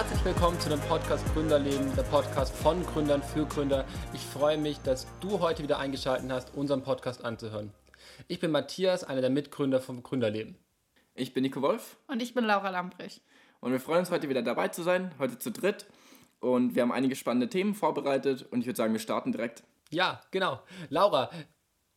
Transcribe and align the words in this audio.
Herzlich 0.00 0.24
willkommen 0.24 0.58
zu 0.58 0.70
dem 0.70 0.80
Podcast 0.80 1.22
Gründerleben, 1.34 1.94
der 1.94 2.04
Podcast 2.04 2.56
von 2.56 2.82
Gründern 2.86 3.22
für 3.22 3.44
Gründer. 3.44 3.84
Ich 4.14 4.22
freue 4.22 4.56
mich, 4.56 4.78
dass 4.78 5.06
du 5.20 5.40
heute 5.40 5.62
wieder 5.62 5.78
eingeschaltet 5.78 6.32
hast, 6.32 6.56
unseren 6.56 6.82
Podcast 6.82 7.22
anzuhören. 7.22 7.74
Ich 8.26 8.40
bin 8.40 8.50
Matthias, 8.50 9.04
einer 9.04 9.20
der 9.20 9.28
Mitgründer 9.28 9.78
vom 9.78 10.02
Gründerleben. 10.02 10.56
Ich 11.14 11.34
bin 11.34 11.42
Nico 11.42 11.60
Wolf. 11.60 11.98
Und 12.06 12.22
ich 12.22 12.32
bin 12.32 12.46
Laura 12.46 12.70
Lamprich. 12.70 13.20
Und 13.60 13.72
wir 13.72 13.78
freuen 13.78 13.98
uns 13.98 14.10
heute 14.10 14.30
wieder 14.30 14.40
dabei 14.40 14.68
zu 14.68 14.82
sein, 14.82 15.12
heute 15.18 15.38
zu 15.38 15.50
dritt. 15.50 15.84
Und 16.40 16.74
wir 16.74 16.80
haben 16.80 16.92
einige 16.92 17.14
spannende 17.14 17.50
Themen 17.50 17.74
vorbereitet 17.74 18.46
und 18.50 18.60
ich 18.60 18.66
würde 18.66 18.78
sagen, 18.78 18.94
wir 18.94 19.00
starten 19.00 19.32
direkt. 19.32 19.64
Ja, 19.90 20.22
genau. 20.30 20.60
Laura, 20.88 21.28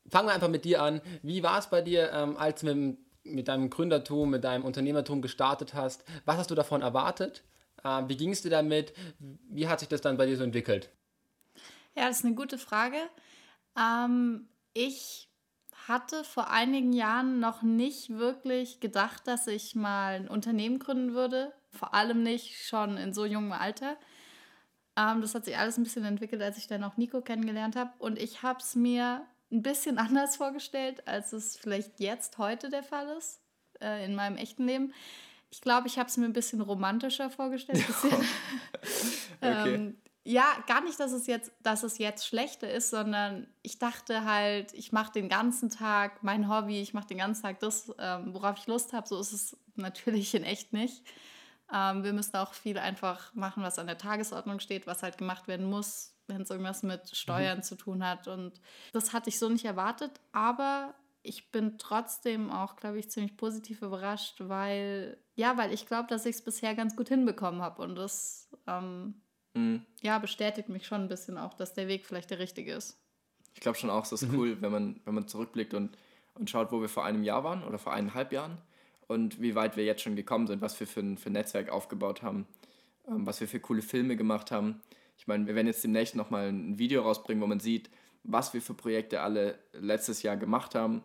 fangen 0.10 0.28
wir 0.28 0.34
einfach 0.34 0.50
mit 0.50 0.66
dir 0.66 0.82
an. 0.84 1.00
Wie 1.22 1.42
war 1.42 1.58
es 1.58 1.68
bei 1.68 1.82
dir, 1.82 2.12
ähm, 2.12 2.36
als 2.36 2.60
du 2.60 2.76
mit, 2.76 2.98
mit 3.24 3.48
deinem 3.48 3.70
Gründertum, 3.70 4.30
mit 4.30 4.44
deinem 4.44 4.66
Unternehmertum 4.66 5.22
gestartet 5.22 5.74
hast? 5.74 6.04
Was 6.26 6.36
hast 6.36 6.52
du 6.52 6.56
davon 6.56 6.82
erwartet? 6.82 7.46
Ähm, 7.84 8.10
wie 8.10 8.18
ging 8.18 8.32
es 8.32 8.42
dir 8.42 8.50
damit? 8.50 8.94
Wie 9.20 9.68
hat 9.68 9.80
sich 9.80 9.90
das 9.90 10.02
dann 10.02 10.18
bei 10.18 10.26
dir 10.26 10.38
so 10.38 10.44
entwickelt? 10.44 10.90
Ja, 11.96 12.08
das 12.08 12.20
ist 12.20 12.26
eine 12.26 12.36
gute 12.36 12.58
Frage. 12.58 12.98
Ähm, 13.78 14.48
ich 14.74 15.30
hatte 15.88 16.24
vor 16.24 16.50
einigen 16.50 16.94
Jahren 16.94 17.40
noch 17.40 17.62
nicht 17.62 18.10
wirklich 18.10 18.80
gedacht, 18.80 19.28
dass 19.28 19.48
ich 19.48 19.76
mal 19.76 20.16
ein 20.16 20.28
Unternehmen 20.28 20.80
gründen 20.80 21.14
würde. 21.14 21.54
Vor 21.72 21.94
allem 21.94 22.24
nicht 22.24 22.66
schon 22.66 22.98
in 22.98 23.14
so 23.14 23.26
jungem 23.26 23.52
Alter. 23.52 23.98
Ähm, 24.96 25.22
das 25.22 25.36
hat 25.36 25.46
sich 25.46 25.58
alles 25.58 25.78
ein 25.78 25.84
bisschen 25.84 26.06
entwickelt, 26.06 26.42
als 26.42 26.58
ich 26.58 26.68
dann 26.68 26.84
auch 26.84 26.98
Nico 26.98 27.22
kennengelernt 27.22 27.76
habe. 27.76 27.92
Und 28.00 28.20
ich 28.20 28.44
habe 28.44 28.60
es 28.60 28.76
mir 28.76 29.26
ein 29.52 29.62
bisschen 29.62 29.98
anders 30.00 30.38
vorgestellt, 30.38 31.08
als 31.08 31.34
es 31.34 31.58
vielleicht 31.58 32.00
jetzt 32.00 32.38
heute 32.38 32.70
der 32.70 32.84
Fall 32.84 33.10
ist, 33.18 33.42
äh, 33.82 34.06
in 34.06 34.16
meinem 34.16 34.38
echten 34.38 34.66
Leben. 34.66 34.94
Ich 35.54 35.62
glaube, 35.62 35.88
ich 35.88 36.00
habe 36.00 36.10
es 36.10 36.18
mir 36.18 36.26
ein 36.26 36.34
bisschen 36.34 36.62
romantischer 36.62 37.30
vorgestellt. 37.30 37.86
Okay. 39.40 39.76
ähm, 39.76 39.98
ja, 40.24 40.46
gar 40.68 40.82
nicht, 40.82 40.98
dass 41.02 41.12
es 41.12 41.28
jetzt, 41.28 41.52
dass 41.62 41.84
es 41.84 41.98
jetzt 41.98 42.26
schlechter 42.26 42.72
ist, 42.72 42.90
sondern 42.90 43.46
ich 43.62 43.78
dachte 43.78 44.24
halt, 44.24 44.74
ich 44.74 44.94
mache 44.94 45.12
den 45.12 45.28
ganzen 45.28 45.70
Tag 45.70 46.24
mein 46.24 46.50
Hobby, 46.50 46.82
ich 46.82 46.94
mache 46.94 47.08
den 47.08 47.18
ganzen 47.18 47.42
Tag 47.42 47.60
das, 47.60 47.94
ähm, 48.00 48.34
worauf 48.34 48.58
ich 48.58 48.68
Lust 48.68 48.94
habe. 48.94 49.06
So 49.06 49.20
ist 49.20 49.34
es 49.34 49.58
natürlich 49.76 50.34
in 50.34 50.44
echt 50.44 50.72
nicht. 50.72 51.04
Ähm, 51.74 52.04
wir 52.04 52.14
müssen 52.14 52.38
auch 52.38 52.54
viel 52.54 52.78
einfach 52.78 53.34
machen, 53.36 53.64
was 53.64 53.80
an 53.80 53.88
der 53.88 53.98
Tagesordnung 53.98 54.60
steht, 54.62 54.88
was 54.88 55.04
halt 55.04 55.18
gemacht 55.18 55.50
werden 55.50 55.70
muss, 55.70 56.16
wenn 56.28 56.44
es 56.44 56.50
irgendwas 56.50 56.84
mit 56.84 57.16
Steuern 57.16 57.58
mhm. 57.58 57.64
zu 57.64 57.76
tun 57.76 58.08
hat. 58.08 58.30
Und 58.30 58.62
das 58.94 59.12
hatte 59.12 59.30
ich 59.30 59.38
so 59.38 59.50
nicht 59.50 59.66
erwartet, 59.66 60.22
aber 60.32 60.96
ich 61.24 61.52
bin 61.52 61.78
trotzdem 61.78 62.52
auch, 62.52 62.76
glaube 62.76 63.00
ich, 63.00 63.10
ziemlich 63.10 63.38
positiv 63.38 63.82
überrascht, 63.82 64.36
weil, 64.40 65.18
ja, 65.36 65.58
weil 65.58 65.74
ich 65.74 65.88
glaube, 65.88 66.08
dass 66.10 66.26
ich 66.26 66.36
es 66.36 66.42
bisher 66.42 66.76
ganz 66.76 66.96
gut 66.96 67.10
hinbekommen 67.10 67.62
habe. 67.62 67.82
Und 67.82 67.96
das, 67.96 68.50
ähm, 68.68 69.16
mhm. 69.54 69.86
ja, 70.02 70.20
bestätigt 70.20 70.70
mich 70.70 70.86
schon 70.86 71.02
ein 71.02 71.08
bisschen 71.08 71.38
auch, 71.38 71.54
dass 71.54 71.74
der 71.74 71.88
Weg 71.88 72.06
vielleicht 72.06 72.30
der 72.30 72.40
richtige 72.40 72.74
ist. 72.74 73.00
Ich 73.56 73.62
glaube 73.62 73.78
schon 73.78 73.90
auch, 73.90 74.04
es 74.04 74.12
ist 74.12 74.30
mhm. 74.30 74.40
cool, 74.40 74.62
wenn 74.62 74.72
man, 74.72 75.00
wenn 75.06 75.16
man 75.16 75.28
zurückblickt 75.28 75.74
und, 75.74 75.98
und 76.36 76.50
schaut, 76.50 76.72
wo 76.72 76.82
wir 76.82 76.90
vor 76.90 77.06
einem 77.06 77.24
Jahr 77.24 77.44
waren 77.44 77.64
oder 77.64 77.78
vor 77.78 77.94
eineinhalb 77.94 78.32
Jahren 78.32 78.58
und 79.08 79.42
wie 79.42 79.56
weit 79.56 79.76
wir 79.78 79.86
jetzt 79.86 80.02
schon 80.02 80.16
gekommen 80.16 80.48
sind, 80.48 80.62
was 80.62 80.80
wir 80.80 80.88
für 80.88 81.02
ein, 81.02 81.18
für 81.18 81.30
ein 81.30 81.34
Netzwerk 81.34 81.70
aufgebaut 81.70 82.22
haben, 82.22 82.48
ähm, 83.08 83.26
was 83.26 83.40
wir 83.40 83.48
für 83.48 83.60
coole 83.60 83.82
Filme 83.82 84.16
gemacht 84.16 84.52
haben. 84.52 84.82
Ich 85.18 85.28
meine, 85.28 85.46
wir 85.48 85.56
werden 85.56 85.68
jetzt 85.68 85.84
demnächst 85.84 86.16
nochmal 86.16 86.50
ein 86.50 86.80
Video 86.80 87.02
rausbringen, 87.04 87.42
wo 87.42 87.48
man 87.48 87.60
sieht, 87.60 87.90
was 88.24 88.54
wir 88.54 88.62
für 88.62 88.74
Projekte 88.74 89.22
alle 89.22 89.60
letztes 89.74 90.24
Jahr 90.24 90.38
gemacht 90.38 90.76
haben 90.76 91.04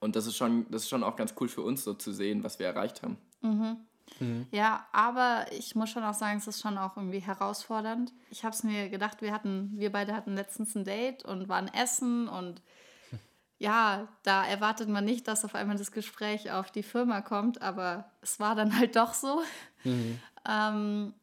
und 0.00 0.16
das 0.16 0.26
ist 0.26 0.36
schon, 0.36 0.70
das 0.70 0.82
ist 0.82 0.88
schon 0.88 1.02
auch 1.02 1.16
ganz 1.16 1.34
cool 1.40 1.48
für 1.48 1.62
uns, 1.62 1.84
so 1.84 1.94
zu 1.94 2.12
sehen, 2.12 2.44
was 2.44 2.58
wir 2.58 2.66
erreicht 2.66 3.02
haben. 3.02 3.18
Mhm. 3.40 3.76
Mhm. 4.20 4.46
Ja, 4.50 4.86
aber 4.92 5.46
ich 5.52 5.74
muss 5.74 5.90
schon 5.90 6.04
auch 6.04 6.14
sagen, 6.14 6.38
es 6.38 6.46
ist 6.46 6.60
schon 6.60 6.78
auch 6.78 6.96
irgendwie 6.96 7.20
herausfordernd. 7.20 8.12
Ich 8.30 8.44
habe 8.44 8.54
es 8.54 8.62
mir 8.62 8.88
gedacht, 8.88 9.22
wir 9.22 9.32
hatten, 9.32 9.72
wir 9.74 9.92
beide 9.92 10.14
hatten 10.14 10.34
letztens 10.34 10.74
ein 10.74 10.84
Date 10.84 11.24
und 11.24 11.48
waren 11.48 11.68
essen 11.68 12.28
und 12.28 12.62
ja, 13.58 14.08
da 14.22 14.46
erwartet 14.46 14.88
man 14.88 15.04
nicht, 15.04 15.28
dass 15.28 15.44
auf 15.44 15.54
einmal 15.54 15.76
das 15.76 15.92
Gespräch 15.92 16.50
auf 16.50 16.70
die 16.70 16.82
Firma 16.82 17.20
kommt, 17.20 17.62
aber 17.62 18.10
es 18.22 18.40
war 18.40 18.54
dann 18.54 18.78
halt 18.78 18.96
doch 18.96 19.14
so. 19.14 19.42
Mhm. 19.84 20.18
Ähm, 20.48 21.14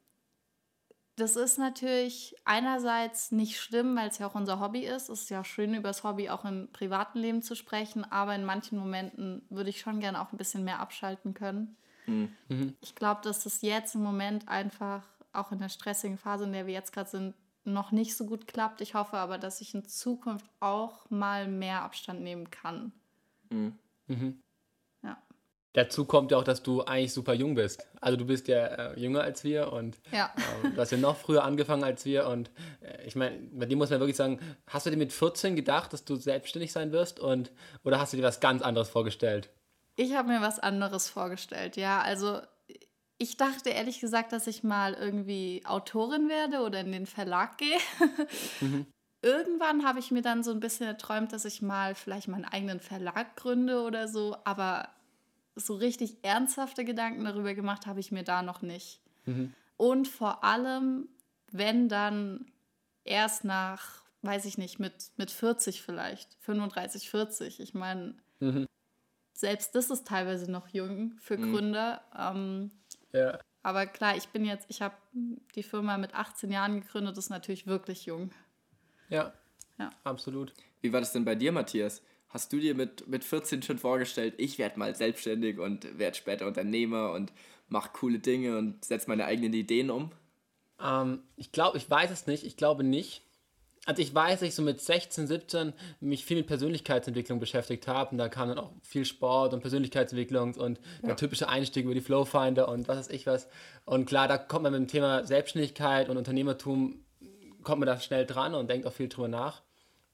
das 1.16 1.38
ist 1.38 1.58
natürlich 1.58 2.36
einerseits 2.44 3.32
nicht 3.32 3.60
schlimm, 3.60 3.96
weil 3.96 4.10
es 4.10 4.18
ja 4.18 4.28
auch 4.28 4.36
unser 4.36 4.60
Hobby 4.60 4.82
ist. 4.82 5.10
Es 5.10 5.22
ist 5.22 5.30
ja 5.30 5.44
schön, 5.44 5.74
über 5.74 5.90
das 5.90 6.04
Hobby 6.04 6.30
auch 6.30 6.44
im 6.44 6.70
privaten 6.72 7.20
Leben 7.20 7.42
zu 7.42 7.56
sprechen, 7.56 8.04
aber 8.12 8.36
in 8.36 8.44
manchen 8.44 8.78
Momenten 8.78 9.46
würde 9.50 9.70
ich 9.70 9.80
schon 9.80 10.02
gerne 10.02 10.22
auch 10.22 10.32
ein 10.32 10.38
bisschen 10.38 10.66
mehr 10.66 10.80
abschalten 10.80 11.34
können. 11.34 11.78
Mhm. 12.06 12.36
mhm. 12.50 12.76
Ich 12.82 12.96
glaube, 12.96 13.22
dass 13.24 13.44
das 13.44 13.62
jetzt 13.62 13.96
im 13.96 14.04
Moment 14.04 14.50
einfach 14.50 15.04
auch 15.32 15.52
in 15.52 15.60
der 15.60 15.70
stressigen 15.70 16.18
Phase, 16.18 16.46
in 16.46 16.54
der 16.54 16.68
wir 16.68 16.74
jetzt 16.74 16.94
gerade 16.94 17.10
sind, 17.10 17.34
noch 17.64 17.92
nicht 17.92 18.16
so 18.16 18.26
gut 18.26 18.48
klappt. 18.48 18.82
Ich 18.82 18.94
hoffe 18.94 19.18
aber, 19.18 19.38
dass 19.38 19.62
ich 19.62 19.74
in 19.74 19.86
Zukunft 19.86 20.46
auch 20.60 21.10
mal 21.10 21.48
mehr 21.48 21.82
Abstand 21.82 22.22
nehmen 22.22 22.52
kann. 22.52 22.92
Mhm. 23.50 23.80
Mhm. 24.08 24.44
Dazu 25.76 26.06
kommt 26.06 26.32
ja 26.32 26.38
auch, 26.38 26.46
dass 26.46 26.64
du 26.64 26.84
eigentlich 26.84 27.12
super 27.12 27.34
jung 27.34 27.56
bist. 27.56 27.86
Also 28.00 28.16
du 28.18 28.26
bist 28.26 28.48
ja 28.48 28.66
äh, 28.66 28.98
jünger 29.00 29.22
als 29.22 29.44
wir 29.44 29.74
und 29.74 29.98
ja. 30.10 30.34
äh, 30.64 30.70
du 30.70 30.78
hast 30.78 30.92
ja 30.92 30.98
noch 30.98 31.18
früher 31.18 31.44
angefangen 31.44 31.84
als 31.84 32.06
wir. 32.06 32.28
Und 32.28 32.50
äh, 32.80 33.06
ich 33.06 33.18
meine, 33.18 33.38
bei 33.52 33.66
dir 33.66 33.76
muss 33.76 33.90
man 33.90 34.00
wirklich 34.00 34.16
sagen, 34.16 34.40
hast 34.68 34.86
du 34.86 34.90
dir 34.90 34.96
mit 34.96 35.12
14 35.12 35.54
gedacht, 35.54 35.92
dass 35.92 36.06
du 36.06 36.16
selbstständig 36.16 36.72
sein 36.72 36.94
wirst? 36.94 37.20
Und, 37.20 37.52
oder 37.84 38.00
hast 38.00 38.14
du 38.14 38.18
dir 38.18 38.24
was 38.24 38.40
ganz 38.40 38.62
anderes 38.62 38.88
vorgestellt? 38.88 39.50
Ich 39.98 40.16
habe 40.16 40.30
mir 40.30 40.40
was 40.40 40.60
anderes 40.60 41.10
vorgestellt, 41.10 41.76
ja. 41.76 42.02
Also 42.02 42.40
ich 43.18 43.36
dachte 43.36 43.70
ehrlich 43.70 44.00
gesagt, 44.00 44.32
dass 44.32 44.48
ich 44.48 44.64
mal 44.64 44.94
irgendwie 44.94 45.62
Autorin 45.66 46.30
werde 46.30 46.62
oder 46.62 46.80
in 46.80 46.94
den 46.94 47.06
Verlag 47.06 47.58
gehe. 47.58 47.78
mhm. 48.62 48.86
Irgendwann 49.22 49.86
habe 49.86 50.00
ich 50.00 50.10
mir 50.12 50.22
dann 50.22 50.42
so 50.42 50.52
ein 50.52 50.62
bisschen 50.62 50.88
erträumt, 50.88 51.34
dass 51.34 51.44
ich 51.44 51.62
mal 51.62 51.96
vielleicht 51.96 52.30
meinen 52.30 52.46
eigenen 52.46 52.80
Verlag 52.80 53.36
gründe 53.36 53.82
oder 53.82 54.08
so. 54.08 54.38
Aber 54.46 54.88
so 55.56 55.76
richtig 55.76 56.18
ernsthafte 56.22 56.86
Gedanken 56.86 57.24
darüber 57.24 57.54
gemacht 57.54 57.88
habe 57.88 58.00
ich 58.00 58.12
mir 58.12 58.24
da 58.24 58.42
noch 58.42 58.62
nicht. 58.62 59.02
Mhm. 59.26 59.54
Und 59.78 60.08
vor 60.08 60.44
allem, 60.44 61.08
wenn 61.52 61.90
dann 61.90 62.46
erst 63.04 63.44
nach, 63.44 64.04
weiß 64.22 64.46
ich 64.46 64.58
nicht, 64.58 64.80
mit, 64.80 65.12
mit 65.18 65.32
40 65.32 65.82
vielleicht, 65.82 66.36
35, 66.42 67.10
40. 67.10 67.60
Ich 67.60 67.74
meine, 67.74 68.16
mhm. 68.40 68.68
selbst 69.34 69.76
das 69.76 69.90
ist 69.90 70.08
teilweise 70.08 70.52
noch 70.52 70.68
jung 70.70 71.18
für 71.20 71.38
mhm. 71.38 71.52
Gründer. 71.52 72.02
Ähm, 72.18 72.72
ja. 73.14 73.40
Aber 73.64 73.86
klar, 73.88 74.16
ich 74.16 74.28
bin 74.30 74.46
jetzt, 74.46 74.66
ich 74.70 74.82
habe 74.82 74.96
die 75.14 75.64
Firma 75.64 75.98
mit 75.98 76.14
18 76.14 76.52
Jahren 76.52 76.82
gegründet, 76.82 77.18
das 77.18 77.26
ist 77.26 77.30
natürlich 77.30 77.66
wirklich 77.66 78.06
jung. 78.06 78.32
Ja, 79.10 79.34
ja. 79.80 79.90
absolut. 80.04 80.54
Wie 80.82 80.94
war 80.94 81.00
das 81.00 81.14
denn 81.14 81.26
bei 81.26 81.36
dir, 81.36 81.52
Matthias? 81.52 82.02
Hast 82.30 82.52
du 82.52 82.60
dir 82.60 82.76
mit, 82.76 83.08
mit 83.08 83.24
14 83.24 83.62
schon 83.64 83.78
vorgestellt, 83.78 84.36
ich 84.38 84.58
werde 84.58 84.78
mal 84.80 84.96
selbstständig 84.96 85.60
und 85.60 85.98
werde 85.98 86.18
später 86.18 86.48
Unternehmer 86.48 87.12
und 87.12 87.32
mache 87.68 87.92
coole 87.94 88.20
Dinge 88.20 88.58
und 88.58 88.84
setze 88.84 89.10
meine 89.10 89.26
eigenen 89.26 89.54
Ideen 89.54 89.90
um? 89.90 90.12
Ähm, 90.82 91.24
ich 91.36 91.52
glaube, 91.52 91.78
ich 91.78 91.90
weiß 91.90 92.12
es 92.12 92.28
nicht. 92.28 92.46
Ich 92.46 92.58
glaube 92.58 92.84
nicht. 92.84 93.22
Also 93.86 94.02
ich 94.02 94.14
weiß, 94.14 94.40
dass 94.40 94.50
ich 94.50 94.56
so 94.56 94.64
mit 94.64 94.82
16, 94.82 95.28
17 95.28 95.74
mich 96.00 96.26
viel 96.26 96.38
mit 96.38 96.48
Persönlichkeitsentwicklung 96.48 97.40
beschäftigt 97.40 97.88
habe 97.88 98.12
und 98.12 98.18
da 98.18 98.30
kam 98.30 98.50
dann 98.50 98.58
auch 98.58 98.72
viel 98.82 99.06
Sport 99.06 99.54
und 99.54 99.62
Persönlichkeitsentwicklung 99.62 100.56
und 100.56 100.80
ja. 101.02 101.10
der 101.10 101.16
typische 101.16 101.48
Einstieg 101.50 101.86
über 101.86 101.94
die 101.94 102.02
Flowfinder 102.02 102.68
und 102.68 102.88
was 102.88 102.98
weiß 102.98 103.10
ich 103.10 103.28
was. 103.28 103.48
Und 103.86 104.08
klar, 104.08 104.28
da 104.28 104.40
kommt 104.40 104.64
man 104.64 104.72
mit 104.72 104.82
dem 104.82 104.88
Thema 104.88 105.24
Selbstständigkeit 105.24 106.10
und 106.10 106.18
Unternehmertum, 106.18 107.06
kommt 107.62 107.80
man 107.80 107.88
da 107.88 108.00
schnell 108.00 108.26
dran 108.26 108.56
und 108.56 108.70
denkt 108.72 108.88
auch 108.88 108.94
viel 108.94 109.08
drüber 109.08 109.28
nach. 109.28 109.62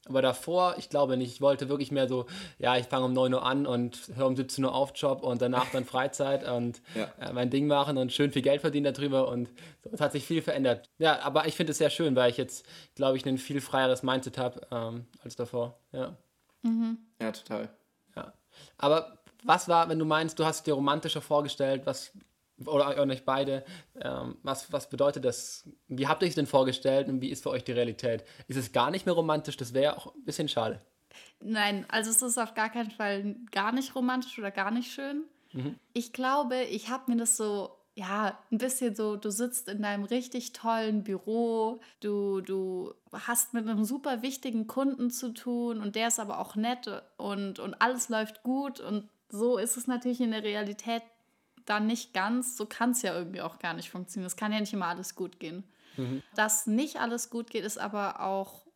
Aber 0.06 0.20
davor, 0.20 0.74
ich 0.78 0.88
glaube 0.88 1.16
nicht. 1.16 1.32
Ich 1.32 1.40
wollte 1.40 1.68
wirklich 1.68 1.92
mehr 1.92 2.08
so, 2.08 2.26
ja, 2.58 2.76
ich 2.76 2.86
fange 2.86 3.04
um 3.04 3.12
9 3.12 3.34
Uhr 3.34 3.44
an 3.44 3.66
und 3.66 4.10
höre 4.16 4.26
um 4.26 4.34
17 4.34 4.64
Uhr 4.64 4.74
auf 4.74 4.92
Job 4.96 5.22
und 5.22 5.40
danach 5.40 5.70
dann 5.70 5.84
Freizeit 5.84 6.48
und 6.48 6.82
ja. 6.96 7.12
äh, 7.20 7.32
mein 7.32 7.50
Ding 7.50 7.68
machen 7.68 7.96
und 7.96 8.12
schön 8.12 8.32
viel 8.32 8.42
Geld 8.42 8.62
verdienen 8.62 8.92
darüber. 8.92 9.28
Und 9.28 9.50
so, 9.84 9.90
es 9.92 10.00
hat 10.00 10.12
sich 10.12 10.24
viel 10.24 10.42
verändert. 10.42 10.88
Ja, 10.98 11.20
aber 11.20 11.46
ich 11.46 11.54
finde 11.54 11.70
es 11.70 11.78
sehr 11.78 11.90
schön, 11.90 12.16
weil 12.16 12.30
ich 12.30 12.36
jetzt, 12.36 12.66
glaube 12.96 13.16
ich, 13.16 13.24
ein 13.26 13.38
viel 13.38 13.60
freieres 13.60 14.02
Mindset 14.02 14.38
habe 14.38 14.66
ähm, 14.72 15.06
als 15.22 15.36
davor. 15.36 15.78
Ja. 15.92 16.16
Mhm. 16.62 16.98
ja, 17.20 17.30
total. 17.30 17.68
Ja. 18.16 18.32
Aber 18.78 19.18
was 19.44 19.68
war, 19.68 19.88
wenn 19.88 19.98
du 19.98 20.04
meinst, 20.04 20.38
du 20.38 20.44
hast 20.44 20.66
dir 20.66 20.74
romantischer 20.74 21.20
vorgestellt, 21.20 21.82
was 21.84 22.12
oder 22.64 23.00
auch 23.00 23.04
nicht 23.06 23.24
beide, 23.24 23.64
ähm, 24.00 24.36
was, 24.42 24.72
was 24.72 24.88
bedeutet 24.88 25.24
das? 25.24 25.68
Wie 25.88 26.06
habt 26.06 26.22
ihr 26.22 26.28
es 26.28 26.34
denn 26.34 26.46
vorgestellt 26.46 27.08
und 27.08 27.20
wie 27.20 27.30
ist 27.30 27.42
für 27.42 27.50
euch 27.50 27.64
die 27.64 27.72
Realität? 27.72 28.24
Ist 28.48 28.56
es 28.56 28.72
gar 28.72 28.90
nicht 28.90 29.06
mehr 29.06 29.14
romantisch? 29.14 29.56
Das 29.56 29.74
wäre 29.74 29.96
auch 29.96 30.14
ein 30.14 30.24
bisschen 30.24 30.48
schade. 30.48 30.80
Nein, 31.40 31.84
also 31.88 32.10
es 32.10 32.22
ist 32.22 32.38
auf 32.38 32.54
gar 32.54 32.70
keinen 32.70 32.90
Fall 32.90 33.36
gar 33.50 33.72
nicht 33.72 33.94
romantisch 33.94 34.38
oder 34.38 34.50
gar 34.50 34.70
nicht 34.70 34.92
schön. 34.92 35.24
Mhm. 35.52 35.76
Ich 35.92 36.12
glaube, 36.12 36.62
ich 36.62 36.88
habe 36.88 37.10
mir 37.10 37.18
das 37.18 37.36
so, 37.36 37.70
ja, 37.94 38.38
ein 38.50 38.58
bisschen 38.58 38.94
so, 38.94 39.16
du 39.16 39.30
sitzt 39.30 39.68
in 39.68 39.82
deinem 39.82 40.04
richtig 40.04 40.52
tollen 40.52 41.04
Büro, 41.04 41.80
du, 42.00 42.40
du 42.40 42.94
hast 43.12 43.52
mit 43.54 43.68
einem 43.68 43.84
super 43.84 44.22
wichtigen 44.22 44.66
Kunden 44.66 45.10
zu 45.10 45.34
tun 45.34 45.80
und 45.80 45.96
der 45.96 46.08
ist 46.08 46.20
aber 46.20 46.38
auch 46.38 46.56
nett 46.56 46.88
und, 47.18 47.58
und 47.58 47.82
alles 47.82 48.08
läuft 48.08 48.42
gut 48.42 48.80
und 48.80 49.08
so 49.28 49.58
ist 49.58 49.76
es 49.76 49.86
natürlich 49.86 50.20
in 50.20 50.30
der 50.30 50.42
Realität 50.42 51.02
da 51.66 51.80
nicht 51.80 52.12
ganz, 52.14 52.56
so 52.56 52.66
kann 52.66 52.90
es 52.90 53.02
ja 53.02 53.14
irgendwie 53.14 53.40
auch 53.40 53.58
gar 53.58 53.74
nicht 53.74 53.90
funktionieren. 53.90 54.26
Es 54.26 54.36
kann 54.36 54.52
ja 54.52 54.60
nicht 54.60 54.72
immer 54.72 54.86
alles 54.86 55.14
gut 55.14 55.40
gehen. 55.40 55.64
Mhm. 55.96 56.22
Dass 56.34 56.66
nicht 56.66 56.96
alles 57.00 57.30
gut 57.30 57.50
geht, 57.50 57.64
ist 57.64 57.78
aber 57.78 58.20
auch 58.20 58.66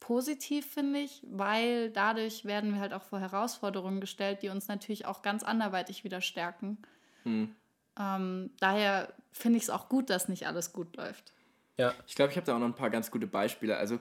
positiv, 0.00 0.66
finde 0.66 1.00
ich, 1.00 1.22
weil 1.30 1.90
dadurch 1.90 2.44
werden 2.44 2.74
wir 2.74 2.80
halt 2.80 2.92
auch 2.92 3.02
vor 3.02 3.20
Herausforderungen 3.20 4.00
gestellt, 4.00 4.42
die 4.42 4.50
uns 4.50 4.68
natürlich 4.68 5.06
auch 5.06 5.22
ganz 5.22 5.42
anderweitig 5.42 6.04
wieder 6.04 6.20
stärken. 6.20 6.78
Mhm. 7.24 7.54
Ähm, 7.98 8.50
daher 8.60 9.14
finde 9.32 9.56
ich 9.56 9.64
es 9.64 9.70
auch 9.70 9.88
gut, 9.88 10.10
dass 10.10 10.28
nicht 10.28 10.46
alles 10.46 10.72
gut 10.72 10.96
läuft. 10.96 11.32
Ja. 11.76 11.94
Ich 12.06 12.14
glaube, 12.14 12.30
ich 12.30 12.36
habe 12.36 12.46
da 12.46 12.54
auch 12.54 12.58
noch 12.58 12.66
ein 12.66 12.74
paar 12.74 12.90
ganz 12.90 13.10
gute 13.10 13.26
Beispiele. 13.26 13.76
Also 13.76 13.98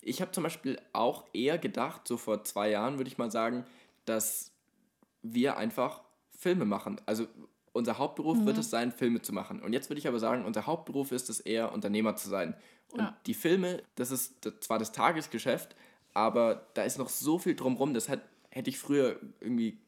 ich 0.00 0.20
habe 0.20 0.32
zum 0.32 0.44
Beispiel 0.44 0.80
auch 0.92 1.24
eher 1.32 1.58
gedacht, 1.58 2.06
so 2.06 2.16
vor 2.16 2.44
zwei 2.44 2.70
Jahren 2.70 2.98
würde 2.98 3.08
ich 3.08 3.18
mal 3.18 3.30
sagen, 3.30 3.64
dass 4.04 4.52
wir 5.22 5.56
einfach 5.56 6.02
Filme 6.42 6.64
machen. 6.64 7.00
Also 7.06 7.26
unser 7.72 7.98
Hauptberuf 7.98 8.38
mhm. 8.38 8.46
wird 8.46 8.58
es 8.58 8.68
sein, 8.68 8.92
Filme 8.92 9.22
zu 9.22 9.32
machen. 9.32 9.62
Und 9.62 9.72
jetzt 9.72 9.88
würde 9.88 9.98
ich 9.98 10.08
aber 10.08 10.18
sagen, 10.18 10.44
unser 10.44 10.66
Hauptberuf 10.66 11.12
ist 11.12 11.30
es 11.30 11.40
eher, 11.40 11.72
Unternehmer 11.72 12.16
zu 12.16 12.28
sein. 12.28 12.54
Und 12.90 13.00
ja. 13.00 13.16
die 13.26 13.34
Filme, 13.34 13.82
das 13.94 14.10
ist 14.10 14.48
zwar 14.60 14.78
das 14.78 14.92
Tagesgeschäft, 14.92 15.74
aber 16.12 16.66
da 16.74 16.82
ist 16.82 16.98
noch 16.98 17.08
so 17.08 17.38
viel 17.38 17.54
drumherum, 17.54 17.94
das 17.94 18.08
hätte 18.08 18.70
ich 18.70 18.78
früher 18.78 19.18
irgendwie, 19.40 19.78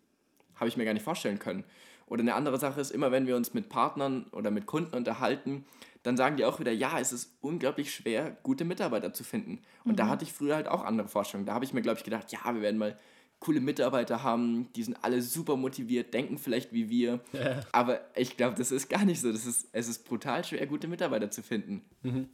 habe 0.54 0.68
ich 0.68 0.76
mir 0.76 0.84
gar 0.84 0.94
nicht 0.94 1.02
vorstellen 1.02 1.38
können. 1.38 1.64
Oder 2.06 2.20
eine 2.20 2.34
andere 2.34 2.58
Sache 2.58 2.80
ist, 2.80 2.92
immer 2.92 3.12
wenn 3.12 3.26
wir 3.26 3.36
uns 3.36 3.52
mit 3.52 3.68
Partnern 3.68 4.26
oder 4.32 4.50
mit 4.50 4.66
Kunden 4.66 4.94
unterhalten, 4.94 5.64
dann 6.02 6.16
sagen 6.16 6.36
die 6.36 6.44
auch 6.44 6.60
wieder, 6.60 6.72
ja, 6.72 6.98
es 7.00 7.12
ist 7.12 7.36
unglaublich 7.40 7.92
schwer, 7.92 8.36
gute 8.42 8.64
Mitarbeiter 8.64 9.12
zu 9.12 9.24
finden. 9.24 9.62
Und 9.84 9.92
mhm. 9.92 9.96
da 9.96 10.08
hatte 10.08 10.24
ich 10.24 10.32
früher 10.32 10.54
halt 10.54 10.68
auch 10.68 10.84
andere 10.84 11.08
Vorstellungen. 11.08 11.46
Da 11.46 11.54
habe 11.54 11.64
ich 11.64 11.72
mir, 11.72 11.82
glaube 11.82 11.98
ich, 11.98 12.04
gedacht, 12.04 12.30
ja, 12.30 12.40
wir 12.54 12.62
werden 12.62 12.78
mal 12.78 12.98
coole 13.44 13.60
Mitarbeiter 13.60 14.22
haben, 14.22 14.72
die 14.72 14.82
sind 14.82 14.96
alle 15.02 15.20
super 15.20 15.56
motiviert, 15.56 16.14
denken 16.14 16.38
vielleicht 16.38 16.72
wie 16.72 16.88
wir. 16.88 17.20
Ja. 17.32 17.60
Aber 17.72 18.00
ich 18.16 18.38
glaube, 18.38 18.56
das 18.56 18.72
ist 18.72 18.88
gar 18.88 19.04
nicht 19.04 19.20
so. 19.20 19.30
Das 19.30 19.44
ist, 19.44 19.68
es 19.72 19.86
ist 19.86 20.06
brutal 20.06 20.42
schwer, 20.44 20.66
gute 20.66 20.88
Mitarbeiter 20.88 21.30
zu 21.30 21.42
finden. 21.42 21.84
Mhm. 22.02 22.28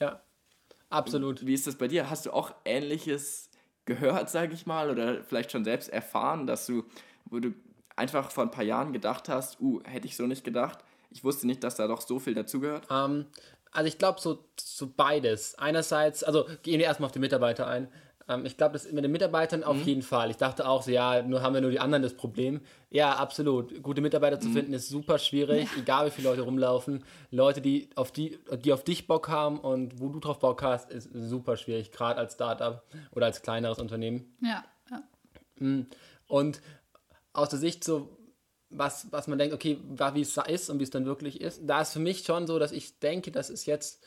Ja, 0.00 0.20
absolut. 0.90 1.46
Wie 1.46 1.54
ist 1.54 1.68
das 1.68 1.76
bei 1.76 1.86
dir? 1.86 2.10
Hast 2.10 2.26
du 2.26 2.32
auch 2.32 2.54
Ähnliches 2.64 3.50
gehört, 3.84 4.30
sage 4.30 4.54
ich 4.54 4.66
mal, 4.66 4.90
oder 4.90 5.22
vielleicht 5.22 5.52
schon 5.52 5.64
selbst 5.64 5.88
erfahren, 5.88 6.48
dass 6.48 6.66
du, 6.66 6.82
wo 7.26 7.38
du 7.38 7.54
einfach 7.94 8.32
vor 8.32 8.42
ein 8.42 8.50
paar 8.50 8.64
Jahren 8.64 8.92
gedacht 8.92 9.28
hast, 9.28 9.60
uh, 9.60 9.80
hätte 9.84 10.08
ich 10.08 10.16
so 10.16 10.26
nicht 10.26 10.42
gedacht. 10.42 10.80
Ich 11.10 11.22
wusste 11.22 11.46
nicht, 11.46 11.62
dass 11.62 11.76
da 11.76 11.86
doch 11.86 12.00
so 12.00 12.18
viel 12.18 12.34
dazugehört. 12.34 12.88
Ähm, 12.90 13.26
also 13.70 13.86
ich 13.86 13.98
glaube 13.98 14.20
so, 14.20 14.44
so 14.58 14.92
beides. 14.94 15.54
Einerseits, 15.56 16.24
also 16.24 16.46
gehen 16.62 16.80
wir 16.80 16.86
erstmal 16.86 17.06
auf 17.06 17.12
die 17.12 17.20
Mitarbeiter 17.20 17.68
ein. 17.68 17.88
Ähm, 18.28 18.46
ich 18.46 18.56
glaube, 18.56 18.74
das 18.74 18.90
mit 18.90 19.04
den 19.04 19.12
Mitarbeitern 19.12 19.60
mhm. 19.60 19.66
auf 19.66 19.82
jeden 19.82 20.02
Fall. 20.02 20.30
Ich 20.30 20.36
dachte 20.36 20.66
auch 20.66 20.82
so, 20.82 20.90
ja, 20.90 21.22
nur 21.22 21.42
haben 21.42 21.54
wir 21.54 21.60
nur 21.60 21.70
die 21.70 21.80
anderen 21.80 22.02
das 22.02 22.14
Problem. 22.14 22.60
Ja, 22.90 23.16
absolut. 23.16 23.82
Gute 23.82 24.00
Mitarbeiter 24.00 24.40
zu 24.40 24.48
mhm. 24.48 24.52
finden 24.54 24.72
ist 24.74 24.88
super 24.88 25.18
schwierig, 25.18 25.68
ja. 25.74 25.82
egal 25.82 26.06
wie 26.06 26.10
viele 26.10 26.28
Leute 26.28 26.42
rumlaufen. 26.42 27.04
Leute, 27.30 27.60
die 27.60 27.90
auf, 27.94 28.12
die, 28.12 28.38
die 28.64 28.72
auf 28.72 28.84
dich 28.84 29.06
Bock 29.06 29.28
haben 29.28 29.58
und 29.58 30.00
wo 30.00 30.08
du 30.08 30.20
drauf 30.20 30.38
Bock 30.38 30.62
hast, 30.62 30.90
ist 30.90 31.10
super 31.12 31.56
schwierig, 31.56 31.92
gerade 31.92 32.18
als 32.18 32.34
Startup 32.34 32.82
oder 33.12 33.26
als 33.26 33.42
kleineres 33.42 33.78
Unternehmen. 33.78 34.36
Ja, 34.40 34.64
ja. 34.90 35.02
Mhm. 35.58 35.86
Und 36.26 36.60
aus 37.32 37.48
der 37.48 37.58
Sicht 37.58 37.84
so, 37.84 38.16
was, 38.70 39.08
was 39.10 39.26
man 39.26 39.38
denkt, 39.38 39.54
okay, 39.54 39.78
wie 40.14 40.20
es 40.20 40.36
ist 40.36 40.70
und 40.70 40.78
wie 40.78 40.84
es 40.84 40.90
dann 40.90 41.04
wirklich 41.04 41.40
ist, 41.40 41.60
da 41.64 41.82
ist 41.82 41.92
für 41.92 41.98
mich 41.98 42.24
schon 42.24 42.46
so, 42.46 42.58
dass 42.58 42.72
ich 42.72 42.98
denke, 43.00 43.30
dass 43.30 43.50
es 43.50 43.66
jetzt 43.66 44.02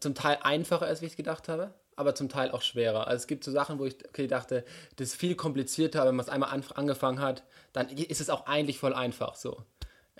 zum 0.00 0.14
Teil 0.14 0.38
einfacher 0.42 0.90
ist, 0.90 1.02
wie 1.02 1.06
ich 1.06 1.12
es 1.12 1.16
gedacht 1.16 1.48
habe 1.48 1.74
aber 1.96 2.14
zum 2.14 2.28
Teil 2.28 2.50
auch 2.50 2.62
schwerer. 2.62 3.06
Also 3.06 3.22
es 3.22 3.26
gibt 3.26 3.44
so 3.44 3.50
Sachen, 3.50 3.78
wo 3.78 3.84
ich 3.84 3.96
okay, 4.08 4.26
dachte, 4.26 4.64
das 4.96 5.08
ist 5.08 5.14
viel 5.16 5.34
komplizierter, 5.34 6.06
wenn 6.06 6.16
man 6.16 6.24
es 6.24 6.30
einmal 6.30 6.50
an, 6.50 6.64
angefangen 6.74 7.20
hat, 7.20 7.42
dann 7.72 7.88
ist 7.88 8.20
es 8.20 8.30
auch 8.30 8.46
eigentlich 8.46 8.78
voll 8.78 8.94
einfach 8.94 9.34
so. 9.34 9.62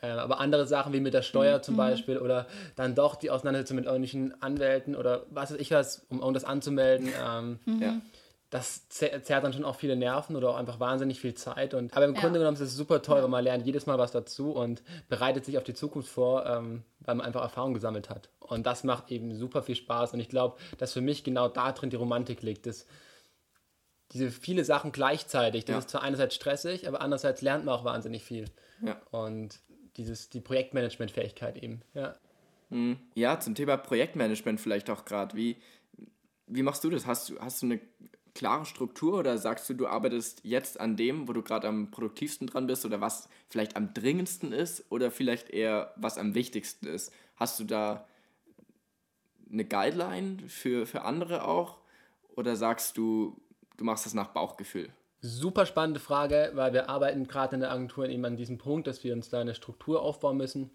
Äh, 0.00 0.08
aber 0.08 0.40
andere 0.40 0.66
Sachen 0.66 0.92
wie 0.92 1.00
mit 1.00 1.14
der 1.14 1.22
Steuer 1.22 1.58
mhm. 1.58 1.62
zum 1.62 1.76
Beispiel 1.76 2.18
oder 2.18 2.46
dann 2.76 2.94
doch 2.94 3.16
die 3.16 3.30
Auseinandersetzung 3.30 3.76
mit 3.76 3.86
irgendwelchen 3.86 4.40
Anwälten 4.42 4.96
oder 4.96 5.26
was 5.30 5.52
weiß 5.52 5.58
ich 5.60 5.70
was, 5.70 6.04
um 6.08 6.20
irgendwas 6.20 6.44
anzumelden. 6.44 7.08
Ähm, 7.24 7.58
mhm. 7.64 7.82
ja 7.82 8.00
das 8.52 8.86
zerrt 8.90 9.44
dann 9.44 9.54
schon 9.54 9.64
auch 9.64 9.76
viele 9.76 9.96
Nerven 9.96 10.36
oder 10.36 10.50
auch 10.50 10.56
einfach 10.56 10.78
wahnsinnig 10.78 11.18
viel 11.18 11.32
Zeit. 11.32 11.72
Und, 11.72 11.96
aber 11.96 12.04
im 12.04 12.14
ja. 12.14 12.20
Grunde 12.20 12.38
genommen 12.38 12.54
ist 12.54 12.60
es 12.60 12.76
super 12.76 13.00
toll, 13.00 13.16
ja. 13.16 13.22
weil 13.22 13.30
man 13.30 13.42
lernt 13.42 13.64
jedes 13.64 13.86
Mal 13.86 13.96
was 13.96 14.12
dazu 14.12 14.50
und 14.52 14.82
bereitet 15.08 15.46
sich 15.46 15.56
auf 15.56 15.64
die 15.64 15.72
Zukunft 15.72 16.10
vor, 16.10 16.44
ähm, 16.44 16.82
weil 17.04 17.14
man 17.14 17.26
einfach 17.26 17.42
Erfahrung 17.42 17.74
gesammelt 17.74 18.10
hat. 18.10 18.30
Und 18.38 18.66
das 18.66 18.84
macht 18.84 19.10
eben 19.10 19.34
super 19.34 19.62
viel 19.62 19.74
Spaß. 19.76 20.14
Und 20.14 20.20
ich 20.20 20.28
glaube, 20.28 20.58
dass 20.78 20.92
für 20.92 21.00
mich 21.00 21.24
genau 21.24 21.48
da 21.48 21.72
drin 21.72 21.90
die 21.90 21.96
Romantik 21.96 22.42
liegt. 22.42 22.66
Das, 22.66 22.86
diese 24.12 24.30
viele 24.30 24.64
Sachen 24.64 24.92
gleichzeitig. 24.92 25.64
Das 25.64 25.74
ja. 25.74 25.78
ist 25.78 25.90
zwar 25.90 26.02
einerseits 26.02 26.34
stressig, 26.34 26.86
aber 26.88 27.00
andererseits 27.00 27.42
lernt 27.42 27.64
man 27.64 27.74
auch 27.74 27.84
wahnsinnig 27.84 28.24
viel. 28.24 28.46
Ja. 28.84 29.00
Und 29.10 29.60
dieses, 29.96 30.30
die 30.30 30.40
Projektmanagement-Fähigkeit 30.40 31.62
eben. 31.62 31.82
Ja. 31.94 32.16
Hm. 32.70 32.98
ja, 33.14 33.38
zum 33.38 33.54
Thema 33.54 33.76
Projektmanagement 33.76 34.60
vielleicht 34.60 34.88
auch 34.88 35.04
gerade. 35.04 35.36
Wie, 35.36 35.56
wie 36.46 36.62
machst 36.62 36.82
du 36.84 36.90
das? 36.90 37.06
Hast 37.06 37.28
du, 37.28 37.38
hast 37.38 37.60
du 37.60 37.66
eine 37.66 37.80
klare 38.34 38.64
Struktur 38.64 39.18
oder 39.18 39.38
sagst 39.38 39.68
du, 39.68 39.74
du 39.74 39.86
arbeitest 39.86 40.40
jetzt 40.44 40.80
an 40.80 40.96
dem, 40.96 41.28
wo 41.28 41.32
du 41.32 41.42
gerade 41.42 41.68
am 41.68 41.90
produktivsten 41.90 42.46
dran 42.46 42.66
bist 42.66 42.84
oder 42.84 43.00
was 43.00 43.28
vielleicht 43.48 43.76
am 43.76 43.92
dringendsten 43.92 44.52
ist 44.52 44.90
oder 44.90 45.10
vielleicht 45.10 45.50
eher 45.50 45.92
was 45.96 46.18
am 46.18 46.34
wichtigsten 46.34 46.86
ist? 46.86 47.12
Hast 47.36 47.60
du 47.60 47.64
da 47.64 48.06
eine 49.50 49.64
Guideline 49.64 50.48
für, 50.48 50.86
für 50.86 51.02
andere 51.02 51.44
auch 51.44 51.78
oder 52.36 52.56
sagst 52.56 52.96
du, 52.96 53.36
du 53.76 53.84
machst 53.84 54.06
das 54.06 54.14
nach 54.14 54.28
Bauchgefühl? 54.28 54.88
Super 55.20 55.66
spannende 55.66 56.00
Frage, 56.00 56.50
weil 56.54 56.72
wir 56.72 56.88
arbeiten 56.88 57.28
gerade 57.28 57.54
in 57.54 57.60
der 57.60 57.70
Agentur 57.70 58.08
eben 58.08 58.24
an 58.24 58.36
diesem 58.36 58.58
Punkt, 58.58 58.86
dass 58.86 59.04
wir 59.04 59.12
uns 59.12 59.28
da 59.28 59.40
eine 59.40 59.54
Struktur 59.54 60.02
aufbauen 60.02 60.36
müssen. 60.36 60.70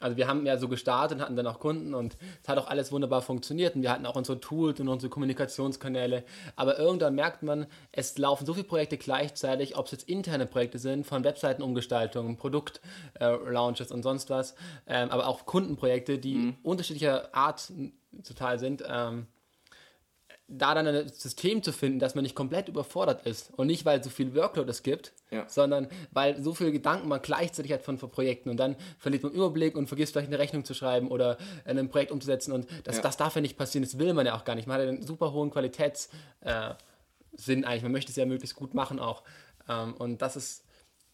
Also 0.00 0.16
wir 0.16 0.26
haben 0.26 0.46
ja 0.46 0.56
so 0.56 0.68
gestartet, 0.68 1.18
und 1.18 1.24
hatten 1.24 1.36
dann 1.36 1.46
auch 1.46 1.60
Kunden 1.60 1.94
und 1.94 2.16
es 2.42 2.48
hat 2.48 2.58
auch 2.58 2.66
alles 2.66 2.90
wunderbar 2.90 3.22
funktioniert 3.22 3.76
und 3.76 3.82
wir 3.82 3.90
hatten 3.90 4.06
auch 4.06 4.16
unsere 4.16 4.40
Tools 4.40 4.80
und 4.80 4.88
unsere 4.88 5.10
Kommunikationskanäle. 5.10 6.24
Aber 6.56 6.78
irgendwann 6.78 7.14
merkt 7.14 7.42
man, 7.42 7.66
es 7.92 8.16
laufen 8.18 8.46
so 8.46 8.54
viele 8.54 8.64
Projekte 8.64 8.96
gleichzeitig, 8.96 9.76
ob 9.76 9.86
es 9.86 9.92
jetzt 9.92 10.08
interne 10.08 10.46
Projekte 10.46 10.78
sind, 10.78 11.06
von 11.06 11.22
Webseitenumgestaltungen, 11.22 12.36
Produktlaunches 12.36 13.90
äh, 13.90 13.94
und 13.94 14.02
sonst 14.02 14.30
was, 14.30 14.54
ähm, 14.86 15.10
aber 15.10 15.26
auch 15.26 15.46
Kundenprojekte, 15.46 16.18
die 16.18 16.34
mhm. 16.34 16.56
unterschiedlicher 16.62 17.34
Art 17.34 17.70
total 18.24 18.58
sind. 18.58 18.82
Ähm, 18.88 19.26
da 20.52 20.74
dann 20.74 20.86
ein 20.86 21.08
System 21.08 21.62
zu 21.62 21.72
finden, 21.72 22.00
dass 22.00 22.14
man 22.14 22.22
nicht 22.24 22.34
komplett 22.34 22.68
überfordert 22.68 23.24
ist 23.24 23.50
und 23.56 23.68
nicht, 23.68 23.84
weil 23.84 24.02
so 24.02 24.10
viel 24.10 24.34
Workload 24.34 24.68
es 24.68 24.82
gibt, 24.82 25.12
ja. 25.30 25.48
sondern 25.48 25.88
weil 26.10 26.42
so 26.42 26.54
viele 26.54 26.72
Gedanken 26.72 27.08
man 27.08 27.22
gleichzeitig 27.22 27.72
hat 27.72 27.82
von, 27.82 27.98
von, 27.98 28.10
Projekten 28.10 28.50
und 28.50 28.56
dann 28.56 28.74
verliert 28.98 29.22
man 29.22 29.32
Überblick 29.32 29.76
und 29.76 29.86
vergisst 29.86 30.12
vielleicht 30.12 30.28
eine 30.28 30.38
Rechnung 30.40 30.64
zu 30.64 30.74
schreiben 30.74 31.08
oder 31.08 31.38
ein 31.64 31.88
Projekt 31.88 32.10
umzusetzen 32.10 32.52
und 32.52 32.66
das, 32.84 32.96
ja. 32.96 33.02
das 33.02 33.16
darf 33.16 33.36
ja 33.36 33.40
nicht 33.40 33.56
passieren, 33.56 33.84
das 33.84 33.98
will 33.98 34.12
man 34.12 34.26
ja 34.26 34.34
auch 34.34 34.44
gar 34.44 34.56
nicht. 34.56 34.66
Man 34.66 34.80
hat 34.80 34.88
einen 34.88 35.06
super 35.06 35.32
hohen 35.32 35.50
Qualitätssinn 35.50 36.10
äh, 36.42 36.74
eigentlich, 37.64 37.82
man 37.82 37.92
möchte 37.92 38.10
es 38.10 38.16
ja 38.16 38.26
möglichst 38.26 38.56
gut 38.56 38.74
machen 38.74 38.98
auch 38.98 39.22
ähm, 39.68 39.94
und 39.94 40.20
das 40.20 40.34
ist 40.34 40.64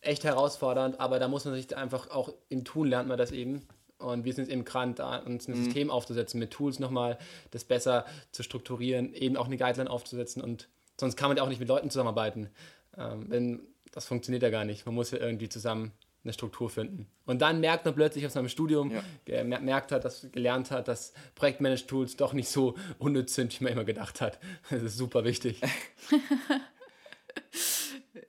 echt 0.00 0.25
herausfordernd, 0.25 0.99
aber 0.99 1.18
da 1.18 1.28
muss 1.28 1.44
man 1.44 1.54
sich 1.54 1.76
einfach 1.76 2.10
auch 2.10 2.32
im 2.49 2.64
Tun 2.64 2.88
lernt 2.88 3.08
man 3.08 3.18
das 3.18 3.32
eben 3.32 3.66
und 3.98 4.24
wir 4.24 4.32
sind 4.34 4.44
jetzt 4.44 4.52
eben 4.52 4.64
gerade 4.64 4.92
da, 4.92 5.18
uns 5.18 5.48
ein 5.48 5.58
mhm. 5.58 5.64
System 5.64 5.90
aufzusetzen, 5.90 6.38
mit 6.38 6.50
Tools 6.50 6.78
nochmal 6.78 7.18
das 7.50 7.64
besser 7.64 8.04
zu 8.32 8.42
strukturieren, 8.42 9.14
eben 9.14 9.36
auch 9.36 9.46
eine 9.46 9.56
Guideline 9.56 9.90
aufzusetzen. 9.90 10.42
Und 10.42 10.68
sonst 10.98 11.16
kann 11.16 11.28
man 11.28 11.36
ja 11.36 11.42
auch 11.42 11.48
nicht 11.48 11.60
mit 11.60 11.68
Leuten 11.68 11.90
zusammenarbeiten. 11.90 12.50
Ähm, 12.96 13.26
wenn, 13.28 13.60
das 13.92 14.06
funktioniert 14.06 14.42
ja 14.42 14.50
gar 14.50 14.64
nicht. 14.64 14.84
Man 14.84 14.94
muss 14.94 15.10
ja 15.10 15.18
irgendwie 15.18 15.48
zusammen 15.48 15.92
eine 16.24 16.32
Struktur 16.32 16.68
finden. 16.68 17.06
Und 17.24 17.40
dann 17.40 17.60
merkt 17.60 17.84
man 17.84 17.94
plötzlich 17.94 18.26
aus 18.26 18.32
seinem 18.32 18.48
Studium, 18.48 18.92
ja. 19.26 19.44
merkt 19.44 19.92
hat, 19.92 20.04
dass 20.04 20.26
gelernt 20.32 20.70
hat, 20.70 20.88
dass 20.88 21.12
Projektmanage-Tools 21.36 22.16
doch 22.16 22.32
nicht 22.32 22.48
so 22.48 22.74
unnütz 22.98 23.34
sind, 23.34 23.58
wie 23.58 23.64
man 23.64 23.72
immer 23.72 23.84
gedacht 23.84 24.20
hat. 24.20 24.38
Das 24.70 24.82
ist 24.82 24.96
super 24.96 25.24
wichtig. 25.24 25.60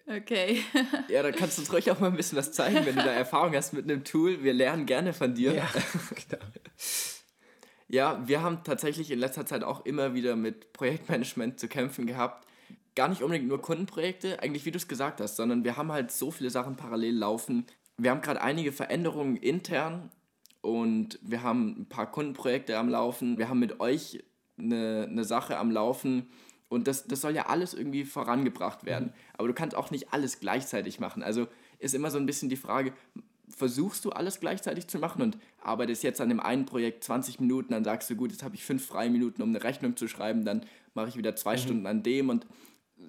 Okay. 0.07 0.63
ja, 1.09 1.21
da 1.21 1.31
kannst 1.31 1.57
du 1.57 1.61
uns 1.61 1.73
ruhig 1.73 1.91
auch 1.91 1.99
mal 1.99 2.07
ein 2.07 2.15
bisschen 2.15 2.37
was 2.37 2.53
zeigen, 2.53 2.85
wenn 2.85 2.95
du 2.95 3.03
da 3.03 3.11
Erfahrung 3.11 3.53
hast 3.53 3.73
mit 3.73 3.83
einem 3.83 4.05
Tool. 4.05 4.41
Wir 4.41 4.53
lernen 4.53 4.85
gerne 4.85 5.13
von 5.13 5.35
dir. 5.35 5.53
Ja, 5.53 5.69
genau. 6.29 6.43
ja, 7.89 8.23
wir 8.25 8.41
haben 8.41 8.63
tatsächlich 8.63 9.11
in 9.11 9.19
letzter 9.19 9.45
Zeit 9.45 9.63
auch 9.63 9.85
immer 9.85 10.13
wieder 10.13 10.37
mit 10.37 10.71
Projektmanagement 10.71 11.59
zu 11.59 11.67
kämpfen 11.67 12.07
gehabt. 12.07 12.47
Gar 12.95 13.09
nicht 13.09 13.21
unbedingt 13.21 13.49
nur 13.49 13.61
Kundenprojekte, 13.61 14.41
eigentlich 14.41 14.65
wie 14.65 14.71
du 14.71 14.77
es 14.77 14.87
gesagt 14.87 15.19
hast, 15.19 15.35
sondern 15.35 15.65
wir 15.65 15.75
haben 15.75 15.91
halt 15.91 16.11
so 16.11 16.31
viele 16.31 16.49
Sachen 16.49 16.77
parallel 16.77 17.15
laufen. 17.15 17.65
Wir 17.97 18.11
haben 18.11 18.21
gerade 18.21 18.41
einige 18.41 18.71
Veränderungen 18.71 19.35
intern 19.35 20.09
und 20.61 21.19
wir 21.21 21.43
haben 21.43 21.81
ein 21.81 21.89
paar 21.89 22.09
Kundenprojekte 22.09 22.77
am 22.77 22.87
Laufen. 22.87 23.37
Wir 23.37 23.49
haben 23.49 23.59
mit 23.59 23.81
euch 23.81 24.23
eine, 24.57 25.07
eine 25.09 25.25
Sache 25.25 25.57
am 25.57 25.69
Laufen, 25.69 26.29
und 26.69 26.87
das, 26.87 27.07
das 27.07 27.21
soll 27.21 27.35
ja 27.35 27.45
alles 27.47 27.73
irgendwie 27.73 28.03
vorangebracht 28.03 28.85
werden. 28.85 29.09
Mhm. 29.09 29.13
Aber 29.33 29.47
du 29.47 29.53
kannst 29.53 29.75
auch 29.75 29.91
nicht 29.91 30.13
alles 30.13 30.39
gleichzeitig 30.39 30.99
machen. 30.99 31.23
Also 31.23 31.47
ist 31.79 31.95
immer 31.95 32.11
so 32.11 32.17
ein 32.17 32.25
bisschen 32.25 32.49
die 32.49 32.57
Frage, 32.57 32.93
versuchst 33.49 34.03
du 34.03 34.09
alles 34.09 34.39
gleichzeitig 34.39 34.87
zu 34.87 34.99
machen 34.99 35.21
und 35.21 35.37
arbeitest 35.61 36.03
jetzt 36.03 36.21
an 36.21 36.29
dem 36.29 36.39
einen 36.39 36.65
Projekt 36.65 37.03
20 37.03 37.39
Minuten, 37.39 37.71
dann 37.71 37.83
sagst 37.83 38.09
du, 38.09 38.15
gut, 38.15 38.31
jetzt 38.31 38.43
habe 38.43 38.55
ich 38.55 38.63
fünf 38.63 38.85
freie 38.85 39.09
Minuten, 39.09 39.41
um 39.41 39.49
eine 39.49 39.63
Rechnung 39.63 39.95
zu 39.95 40.07
schreiben, 40.07 40.43
dann 40.43 40.65
mache 40.93 41.09
ich 41.09 41.17
wieder 41.17 41.35
zwei 41.35 41.53
mhm. 41.53 41.59
Stunden 41.59 41.87
an 41.87 42.03
dem 42.03 42.29
und 42.29 42.45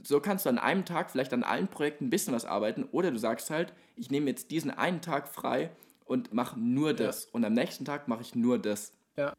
so 0.02 0.20
kannst 0.20 0.44
du 0.44 0.50
an 0.50 0.58
einem 0.58 0.84
Tag 0.84 1.10
vielleicht 1.10 1.32
an 1.32 1.42
allen 1.42 1.68
Projekten 1.68 2.06
ein 2.06 2.10
bisschen 2.10 2.34
was 2.34 2.44
arbeiten 2.44 2.84
oder 2.92 3.10
du 3.10 3.18
sagst 3.18 3.50
halt, 3.50 3.72
ich 3.96 4.10
nehme 4.10 4.30
jetzt 4.30 4.50
diesen 4.50 4.70
einen 4.70 5.00
Tag 5.00 5.28
frei 5.28 5.70
und 6.04 6.32
mache 6.32 6.58
nur 6.58 6.94
das 6.94 7.24
ja. 7.24 7.30
und 7.32 7.44
am 7.44 7.54
nächsten 7.54 7.84
Tag 7.84 8.06
mache 8.06 8.22
ich 8.22 8.34
nur 8.34 8.58
das. 8.58 8.92
Ja. 9.16 9.34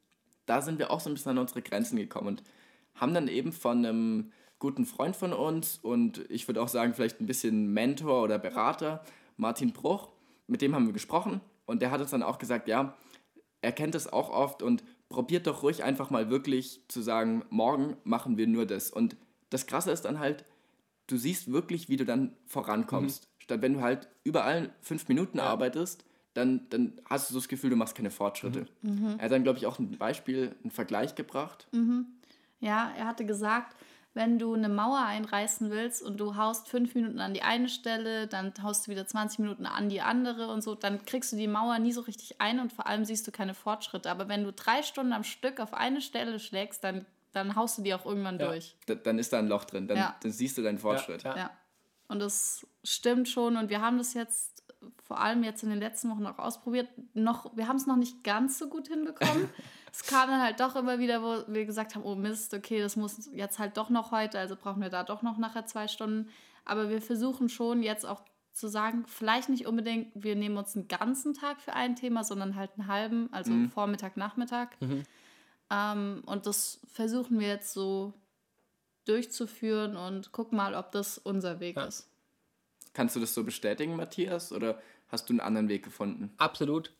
Da 0.45 0.61
sind 0.61 0.79
wir 0.79 0.91
auch 0.91 0.99
so 0.99 1.09
ein 1.09 1.13
bisschen 1.13 1.31
an 1.31 1.38
unsere 1.38 1.61
Grenzen 1.61 1.97
gekommen 1.97 2.27
und 2.27 2.43
haben 3.00 3.13
dann 3.13 3.27
eben 3.27 3.51
von 3.51 3.86
einem 3.86 4.32
guten 4.60 4.86
Freund 4.86 5.15
von 5.15 5.34
uns 5.34 5.79
und 5.82 6.29
ich 6.29 6.48
würde 6.48 6.62
auch 6.62 6.68
sagen, 6.68 6.94
vielleicht 6.94 7.22
ein 7.22 7.25
bisschen 7.25 7.74
Mentor 7.74 8.24
oder 8.24 8.38
Berater, 8.38 9.03
Martin 9.38 9.72
Bruch, 9.72 10.10
mit 10.48 10.62
dem 10.62 10.75
haben 10.75 10.86
wir 10.86 10.94
gesprochen 10.94 11.41
und 11.65 11.82
der 11.82 11.91
hat 11.91 12.01
uns 12.01 12.12
dann 12.12 12.24
auch 12.24 12.39
gesagt, 12.39 12.68
ja, 12.68 12.98
er 13.62 13.72
kennt 13.72 13.96
es 13.96 14.12
auch 14.12 14.29
oft 14.29 14.62
und 14.62 14.84
probiert 15.10 15.48
doch 15.48 15.63
ruhig 15.63 15.84
einfach 15.84 16.10
mal 16.10 16.29
wirklich 16.29 16.82
zu 16.88 17.01
sagen, 17.01 17.44
morgen 17.50 17.98
machen 18.03 18.38
wir 18.38 18.48
nur 18.48 18.65
das. 18.65 18.91
Und 18.91 19.18
das 19.50 19.65
Krasse 19.65 19.91
ist 19.91 20.03
dann 20.03 20.20
halt, 20.20 20.46
du 21.08 21.18
siehst 21.18 21.51
wirklich, 21.51 21.89
wie 21.89 21.98
du 21.98 22.06
dann 22.06 22.36
vorankommst. 22.46 23.24
Mhm. 23.24 23.44
Statt 23.44 23.62
wenn 23.62 23.74
du 23.74 23.82
halt 23.82 24.08
überall 24.24 24.72
fünf 24.82 25.08
Minuten 25.08 25.39
ja. 25.39 25.46
arbeitest, 25.46 26.06
dann, 26.36 26.68
dann 26.70 27.01
hast 27.06 27.29
du 27.29 27.34
so 27.34 27.39
das 27.39 27.48
Gefühl, 27.48 27.72
du 27.72 27.75
machst 27.75 27.96
keine 27.96 28.12
Fortschritte. 28.12 28.68
Mhm. 28.82 29.15
Er 29.18 29.25
hat 29.25 29.32
dann, 29.32 29.44
glaube 29.44 29.58
ich, 29.58 29.65
auch 29.65 29.79
ein 29.79 29.98
Beispiel, 29.98 30.56
einen 30.62 30.72
Vergleich 30.72 31.15
gebracht. 31.15 31.68
Mhm. 31.72 32.06
Ja, 32.59 32.91
er 32.97 33.05
hatte 33.05 33.25
gesagt, 33.25 33.75
wenn 34.13 34.39
du 34.39 34.53
eine 34.53 34.69
Mauer 34.69 34.99
einreißen 34.99 35.69
willst 35.69 36.01
und 36.01 36.19
du 36.19 36.35
haust 36.35 36.67
fünf 36.67 36.95
Minuten 36.95 37.19
an 37.19 37.33
die 37.33 37.43
eine 37.43 37.69
Stelle, 37.69 38.27
dann 38.27 38.53
haust 38.61 38.87
du 38.87 38.91
wieder 38.91 39.05
20 39.05 39.39
Minuten 39.39 39.65
an 39.65 39.89
die 39.89 40.01
andere 40.01 40.51
und 40.51 40.63
so, 40.63 40.75
dann 40.75 41.05
kriegst 41.05 41.31
du 41.31 41.37
die 41.37 41.47
Mauer 41.47 41.77
nie 41.79 41.93
so 41.93 42.01
richtig 42.01 42.41
ein 42.41 42.59
und 42.59 42.73
vor 42.73 42.87
allem 42.87 43.05
siehst 43.05 43.27
du 43.27 43.31
keine 43.31 43.53
Fortschritte. 43.53 44.09
Aber 44.09 44.27
wenn 44.27 44.43
du 44.43 44.51
drei 44.51 44.81
Stunden 44.81 45.13
am 45.13 45.23
Stück 45.23 45.59
auf 45.59 45.73
eine 45.73 46.01
Stelle 46.01 46.39
schlägst, 46.39 46.83
dann, 46.83 47.05
dann 47.33 47.55
haust 47.55 47.77
du 47.77 47.83
die 47.83 47.93
auch 47.93 48.05
irgendwann 48.05 48.39
ja. 48.39 48.47
durch. 48.47 48.75
Da, 48.87 48.95
dann 48.95 49.19
ist 49.19 49.31
da 49.31 49.39
ein 49.39 49.47
Loch 49.47 49.65
drin, 49.65 49.87
dann, 49.87 49.97
ja. 49.97 50.15
dann 50.21 50.31
siehst 50.31 50.57
du 50.57 50.63
deinen 50.63 50.79
Fortschritt. 50.79 51.23
Ja, 51.23 51.37
ja. 51.37 51.51
Und 52.07 52.19
das 52.19 52.65
stimmt 52.83 53.29
schon 53.29 53.55
und 53.57 53.69
wir 53.69 53.81
haben 53.81 53.99
das 53.99 54.15
jetzt 54.15 54.63
vor 55.03 55.19
allem 55.19 55.43
jetzt 55.43 55.63
in 55.63 55.69
den 55.69 55.79
letzten 55.79 56.09
Wochen 56.09 56.25
auch 56.25 56.39
ausprobiert. 56.39 56.87
Noch, 57.13 57.55
wir 57.55 57.67
haben 57.67 57.75
es 57.75 57.85
noch 57.85 57.95
nicht 57.95 58.23
ganz 58.23 58.57
so 58.57 58.69
gut 58.69 58.87
hinbekommen. 58.87 59.49
es 59.91 60.03
kam 60.03 60.29
dann 60.29 60.41
halt 60.41 60.60
doch 60.60 60.75
immer 60.75 61.00
wieder, 61.00 61.22
wo 61.22 61.43
wir 61.51 61.65
gesagt 61.65 61.96
haben, 61.96 62.03
oh 62.03 62.15
Mist, 62.15 62.53
okay, 62.53 62.79
das 62.79 62.96
muss 62.96 63.29
jetzt 63.34 63.60
halt 63.60 63.77
doch 63.77 63.89
noch 63.89 64.12
heute, 64.12 64.39
also 64.39 64.55
brauchen 64.55 64.81
wir 64.81 64.89
da 64.89 65.03
doch 65.03 65.22
noch 65.22 65.38
nachher 65.38 65.65
zwei 65.65 65.88
Stunden. 65.88 66.29
Aber 66.65 66.89
wir 66.89 67.01
versuchen 67.01 67.50
schon 67.50 67.81
jetzt 67.81 68.05
auch 68.05 68.22
zu 68.51 68.67
sagen, 68.67 69.05
vielleicht 69.08 69.50
nicht 69.50 69.65
unbedingt, 69.65 70.12
wir 70.13 70.36
nehmen 70.36 70.58
uns 70.58 70.75
einen 70.75 70.88
ganzen 70.88 71.34
Tag 71.34 71.62
für 71.62 71.74
ein 71.74 71.96
Thema, 71.96 72.24
sondern 72.24 72.55
halt 72.55 72.72
einen 72.77 72.88
halben, 72.88 73.29
also 73.31 73.51
mhm. 73.51 73.72
Vormittag, 73.72 74.17
Nachmittag. 74.17 74.79
Mhm. 74.81 75.03
Ähm, 75.72 76.24
und 76.25 76.46
das 76.46 76.79
versuchen 76.91 77.39
wir 77.39 77.48
jetzt 77.48 77.74
so 77.74 78.13
durchzuführen 79.05 79.96
und 79.96 80.31
gucken 80.31 80.58
mal, 80.58 80.75
ob 80.75 80.91
das 80.91 81.17
unser 81.17 81.60
Weg 81.60 81.77
ja. 81.77 81.86
ist. 81.86 82.08
Kannst 82.93 83.15
du 83.15 83.19
das 83.19 83.34
so 83.34 83.43
bestätigen, 83.43 83.96
Matthias? 83.96 84.51
Oder 84.51 84.81
hast 85.08 85.29
du 85.29 85.34
einen 85.34 85.39
anderen 85.39 85.69
Weg 85.69 85.84
gefunden? 85.84 86.34
Absolut 86.38 86.91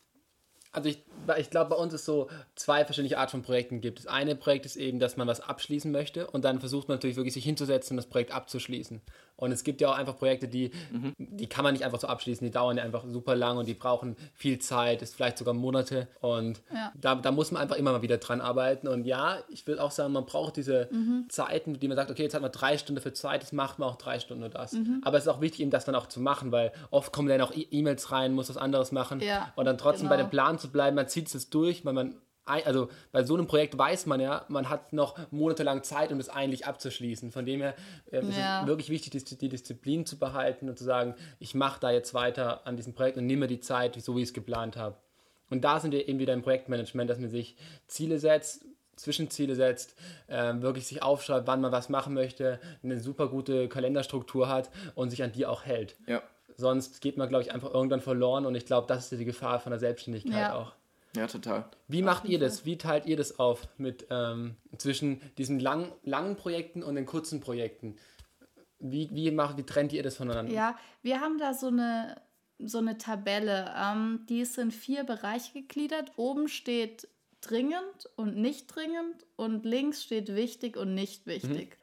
also 0.72 0.90
ich, 0.90 1.04
ich 1.38 1.50
glaube, 1.50 1.72
bei 1.72 1.76
uns 1.76 1.94
ist 1.94 2.06
so 2.06 2.30
zwei 2.56 2.86
verschiedene 2.86 3.18
Art 3.18 3.32
von 3.32 3.42
Projekten 3.42 3.82
gibt. 3.82 4.00
Das 4.00 4.08
eine 4.08 4.36
Projekt 4.36 4.66
ist 4.66 4.76
eben, 4.76 5.00
dass 5.00 5.18
man 5.18 5.28
was 5.28 5.42
abschließen 5.42 5.92
möchte 5.92 6.28
und 6.28 6.46
dann 6.46 6.60
versucht 6.60 6.88
man 6.88 6.98
natürlich 6.98 7.16
wirklich 7.16 7.34
sich 7.34 7.44
hinzusetzen 7.44 7.96
und 7.96 7.98
das 7.98 8.10
Projekt 8.10 8.32
abzuschließen. 8.32 9.02
Und 9.40 9.54
es 9.54 9.64
gibt 9.64 9.80
ja 9.80 9.90
auch 9.90 9.98
einfach 9.98 10.18
Projekte, 10.18 10.50
die, 10.50 10.72
mhm. 10.92 11.14
die 11.18 11.48
kann 11.48 11.64
man 11.64 11.74
nicht 11.74 11.86
einfach 11.86 12.00
so 12.00 12.08
abschließen, 12.08 12.46
die 12.46 12.52
dauern 12.52 12.76
ja 12.76 12.84
einfach 12.84 13.06
super 13.08 13.36
lang 13.36 13.58
und 13.58 13.68
die 13.68 13.74
brauchen 13.74 14.18
viel 14.34 14.60
Zeit, 14.60 15.02
ist 15.02 15.16
vielleicht 15.16 15.38
sogar 15.38 15.54
Monate 15.54 16.10
und 16.20 16.62
ja. 16.74 16.92
da, 17.00 17.16
da 17.16 17.32
muss 17.32 17.52
man 17.52 17.62
einfach 17.62 17.78
immer 17.78 17.94
mal 17.94 18.02
wieder 18.02 18.18
dran 18.18 18.42
arbeiten. 18.42 18.88
Und 18.90 19.06
ja, 19.06 19.38
ich 19.50 19.66
will 19.66 19.80
auch 19.80 19.92
sagen, 19.92 20.12
man 20.12 20.26
braucht 20.26 20.58
diese 20.58 20.90
mhm. 20.92 21.26
Zeiten, 21.30 21.80
die 21.80 21.88
man 21.88 21.96
sagt, 21.96 22.12
okay, 22.12 22.24
jetzt 22.24 22.34
hat 22.34 22.42
man 22.42 22.52
drei 22.52 22.78
Stunden 22.78 23.02
für 23.02 23.14
Zeit, 23.14 23.42
jetzt 23.42 23.54
macht 23.54 23.80
man 23.80 23.88
auch 23.88 23.96
drei 23.96 24.20
Stunden 24.20 24.42
nur 24.42 24.50
das. 24.50 24.74
Mhm. 24.74 25.02
Aber 25.06 25.18
es 25.18 25.24
ist 25.24 25.30
auch 25.30 25.40
wichtig, 25.40 25.62
eben 25.62 25.72
das 25.72 25.86
dann 25.86 25.96
auch 25.96 26.08
zu 26.08 26.20
machen, 26.20 26.52
weil 26.52 26.74
oft 26.92 27.14
kommen 27.14 27.30
dann 27.30 27.40
auch 27.40 27.54
E-Mails 27.56 28.12
rein, 28.12 28.34
muss 28.34 28.50
was 28.50 28.58
anderes 28.58 28.92
machen 28.92 29.22
ja, 29.22 29.54
und 29.56 29.66
dann 29.66 29.78
trotzdem 29.78 30.10
genau. 30.10 30.18
bei 30.18 30.24
dem 30.24 30.30
Plan 30.30 30.60
zu 30.60 30.70
bleiben, 30.70 30.96
man 30.96 31.08
zieht 31.08 31.34
es 31.34 31.50
durch, 31.50 31.86
weil 31.86 31.94
man 31.94 32.16
also 32.50 32.90
bei 33.12 33.24
so 33.24 33.36
einem 33.36 33.48
Projekt 33.48 33.78
weiß 33.78 34.06
man 34.06 34.20
ja, 34.20 34.46
man 34.48 34.70
hat 34.70 34.94
noch 34.94 35.18
monatelang 35.32 35.84
Zeit, 35.84 36.12
um 36.12 36.20
es 36.20 36.30
eigentlich 36.30 36.66
abzuschließen. 36.66 37.32
Von 37.32 37.46
dem 37.46 37.62
her 37.62 37.76
äh, 38.12 38.20
ist 38.20 38.38
ja. 38.38 38.62
es 38.62 38.68
wirklich 38.68 38.90
wichtig, 38.90 39.24
die, 39.24 39.38
die, 39.38 39.50
Disziplin 39.50 40.06
zu 40.06 40.18
behalten 40.18 40.70
und 40.70 40.78
zu 40.78 40.84
sagen, 40.84 41.16
ich 41.40 41.56
mache 41.56 41.80
da 41.80 41.92
jetzt 41.92 42.14
weiter 42.14 42.66
an 42.66 42.76
diesem 42.76 42.94
Projekt 42.94 43.18
und 43.18 43.26
nehme 43.26 43.48
die 43.48 43.60
Zeit, 43.60 44.02
so 44.02 44.16
wie 44.16 44.22
ich 44.22 44.30
es 44.30 44.34
geplant 44.34 44.78
habe. 44.78 44.96
Und 45.50 45.64
da 45.64 45.80
sind 45.80 45.92
wir 45.92 46.08
eben 46.08 46.20
wieder 46.20 46.34
im 46.34 46.42
Projektmanagement, 46.42 47.10
dass 47.10 47.20
man 47.20 47.30
sich 47.30 47.56
Ziele 47.88 48.20
setzt, 48.20 48.66
Zwischenziele 48.96 49.56
setzt, 49.56 49.96
äh, 50.28 50.54
wirklich 50.62 50.86
sich 50.88 51.02
aufschreibt, 51.02 51.48
wann 51.48 51.62
man 51.62 51.72
was 51.72 51.90
machen 51.90 52.14
möchte, 52.14 52.60
eine 52.84 53.00
super 53.00 53.30
gute 53.30 53.70
Kalenderstruktur 53.70 54.50
hat 54.50 54.70
und 54.94 55.10
sich 55.10 55.24
an 55.24 55.32
die 55.32 55.46
auch 55.46 55.66
hält. 55.66 55.96
Ja. 56.06 56.22
Sonst 56.58 57.00
geht 57.00 57.16
man, 57.16 57.30
glaube 57.30 57.44
ich, 57.44 57.54
einfach 57.54 57.74
irgendwann 57.74 58.02
verloren 58.02 58.46
und 58.46 58.54
ich 58.56 58.66
glaube, 58.66 58.88
das 58.88 59.12
ist 59.12 59.20
die 59.20 59.26
Gefahr 59.26 59.60
von 59.60 59.72
der 59.72 59.80
Selbstständigkeit 59.80 60.34
ja. 60.34 60.56
auch. 60.56 60.74
Ja, 61.16 61.28
total. 61.28 61.70
Wie 61.88 62.02
macht 62.02 62.26
ihr 62.26 62.40
das? 62.40 62.66
Wie 62.66 62.78
teilt 62.78 63.06
ihr 63.06 63.18
das 63.18 63.40
auf 63.40 63.68
mit 63.78 64.08
ähm, 64.10 64.56
zwischen 64.78 65.22
diesen 65.38 65.60
lang, 65.60 65.92
langen 66.04 66.36
Projekten 66.36 66.84
und 66.84 66.96
den 66.96 67.06
kurzen 67.06 67.40
Projekten? 67.40 67.96
Wie, 68.80 69.10
wie, 69.12 69.32
macht, 69.32 69.58
wie 69.58 69.66
trennt 69.66 69.92
ihr 69.92 70.04
das 70.04 70.18
voneinander? 70.18 70.54
Ja, 70.54 70.78
wir 71.02 71.20
haben 71.20 71.38
da 71.38 71.54
so 71.54 71.68
eine, 71.68 72.22
so 72.60 72.78
eine 72.78 72.98
Tabelle. 72.98 73.74
Ähm, 73.76 74.26
die 74.30 74.42
ist 74.42 74.58
in 74.58 74.72
vier 74.72 75.04
Bereiche 75.04 75.54
gegliedert. 75.54 76.12
Oben 76.16 76.48
steht 76.48 77.08
dringend 77.42 78.10
und 78.16 78.38
nicht 78.38 78.74
dringend 78.74 79.26
und 79.36 79.66
links 79.66 80.04
steht 80.04 80.36
wichtig 80.36 80.78
und 80.78 80.94
nicht 80.94 81.26
wichtig. 81.26 81.78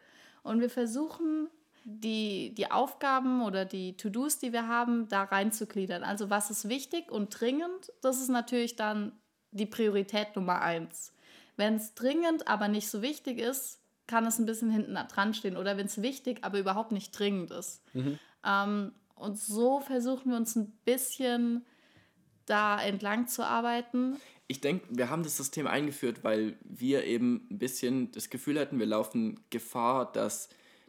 Mhm. 0.45 0.51
Und 0.51 0.61
wir 0.61 0.71
versuchen 0.71 1.49
die, 1.89 2.53
die 2.53 2.69
Aufgaben 2.73 3.43
oder 3.43 3.65
die 3.65 3.97
To-Dos, 3.97 4.41
die 4.41 4.53
wir 4.53 4.67
haben, 4.67 5.09
da 5.09 5.23
reinzugliedern. 5.23 6.03
Also 6.03 6.31
was 6.31 6.51
ist 6.51 6.69
wichtig 6.69 7.13
und 7.13 7.41
dringend, 7.41 7.93
das 8.03 8.21
ist 8.21 8.29
natürlich 8.29 8.75
dann 8.75 9.13
die 9.53 9.67
Priorität 9.67 10.35
Nummer 10.35 10.61
eins. 10.63 11.13
Wenn 11.57 11.77
es 11.77 11.95
dringend, 11.95 12.49
aber 12.49 12.67
nicht 12.67 12.89
so 12.89 13.03
wichtig 13.03 13.39
ist, 13.39 13.81
kann 14.09 14.27
es 14.27 14.41
ein 14.41 14.47
bisschen 14.47 14.71
hinten 14.71 14.95
dran 14.95 15.33
stehen. 15.33 15.57
Oder 15.57 15.77
wenn 15.77 15.87
es 15.87 16.03
wichtig, 16.03 16.39
aber 16.43 16.59
überhaupt 16.59 16.91
nicht 16.91 17.17
dringend 17.17 17.53
ist. 17.53 17.83
Mhm. 17.95 18.19
Ähm, 18.45 18.93
und 19.15 19.39
so 19.39 19.81
versuchen 19.81 20.33
wir 20.33 20.37
uns 20.37 20.57
ein 20.57 20.73
bisschen 20.85 21.65
da 22.47 22.83
entlang 22.83 23.29
zu 23.29 23.45
arbeiten. 23.45 24.17
Ich 24.49 24.61
denke, 24.61 24.87
wir 24.91 25.09
haben 25.09 25.23
das 25.23 25.37
System 25.37 25.69
eingeführt, 25.69 26.25
weil 26.25 26.57
wir 26.63 27.05
eben 27.05 27.47
ein 27.49 27.59
bisschen 27.59 28.11
das 28.11 28.29
Gefühl 28.29 28.59
hatten, 28.59 28.81
wir 28.81 28.87
laufen 28.87 29.41
Gefahr, 29.51 30.13
dass 30.13 30.49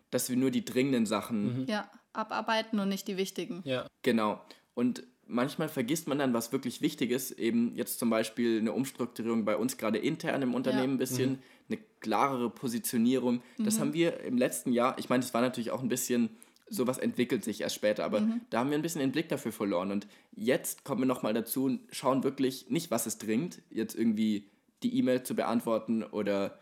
dass 0.10 0.30
wir 0.30 0.38
nur 0.38 0.52
die 0.52 0.66
dringenden 0.66 1.06
Sachen 1.06 1.62
mhm. 1.62 1.66
ja, 1.68 1.90
abarbeiten 2.14 2.80
und 2.80 2.90
nicht 2.90 3.08
die 3.08 3.18
wichtigen. 3.18 3.62
Ja. 3.66 3.86
Genau. 4.04 4.42
Und 4.74 5.04
manchmal 5.28 5.70
vergisst 5.70 6.08
man 6.08 6.20
dann, 6.20 6.34
was 6.34 6.52
wirklich 6.52 6.82
wichtig 6.82 7.12
ist. 7.12 7.32
Eben 7.32 7.76
jetzt 7.76 8.00
zum 8.00 8.10
Beispiel 8.10 8.60
eine 8.60 8.74
Umstrukturierung 8.74 9.46
bei 9.46 9.56
uns 9.56 9.78
gerade 9.78 9.98
intern 9.98 10.42
im 10.42 10.54
Unternehmen 10.54 10.94
ein 10.94 10.98
bisschen, 10.98 11.32
mhm. 11.32 11.40
eine 11.70 11.80
klarere 12.00 12.50
Positionierung. 12.50 13.42
Das 13.58 13.76
mhm. 13.76 13.82
haben 13.82 13.94
wir 13.94 14.20
im 14.22 14.38
letzten 14.38 14.72
Jahr, 14.72 14.98
ich 14.98 15.10
meine, 15.10 15.22
das 15.22 15.34
war 15.34 15.42
natürlich 15.42 15.72
auch 15.72 15.82
ein 15.82 15.90
bisschen, 15.90 16.30
sowas 16.70 16.98
entwickelt 16.98 17.44
sich 17.44 17.62
erst 17.62 17.76
später, 17.76 18.04
aber 18.04 18.22
mhm. 18.22 18.42
da 18.50 18.60
haben 18.60 18.70
wir 18.70 18.78
ein 18.78 18.82
bisschen 18.82 19.02
den 19.02 19.12
Blick 19.12 19.30
dafür 19.30 19.52
verloren. 19.52 19.92
Und 19.92 20.08
jetzt 20.36 20.84
kommen 20.84 21.02
wir 21.02 21.08
nochmal 21.08 21.34
dazu 21.34 21.66
und 21.66 21.82
schauen 21.92 22.24
wirklich 22.24 22.70
nicht, 22.70 22.92
was 22.92 23.06
es 23.06 23.18
dringt, 23.18 23.62
jetzt 23.70 23.96
irgendwie 23.96 24.50
die 24.84 24.98
E-Mail 24.98 25.24
zu 25.24 25.36
beantworten 25.36 26.04
oder 26.04 26.60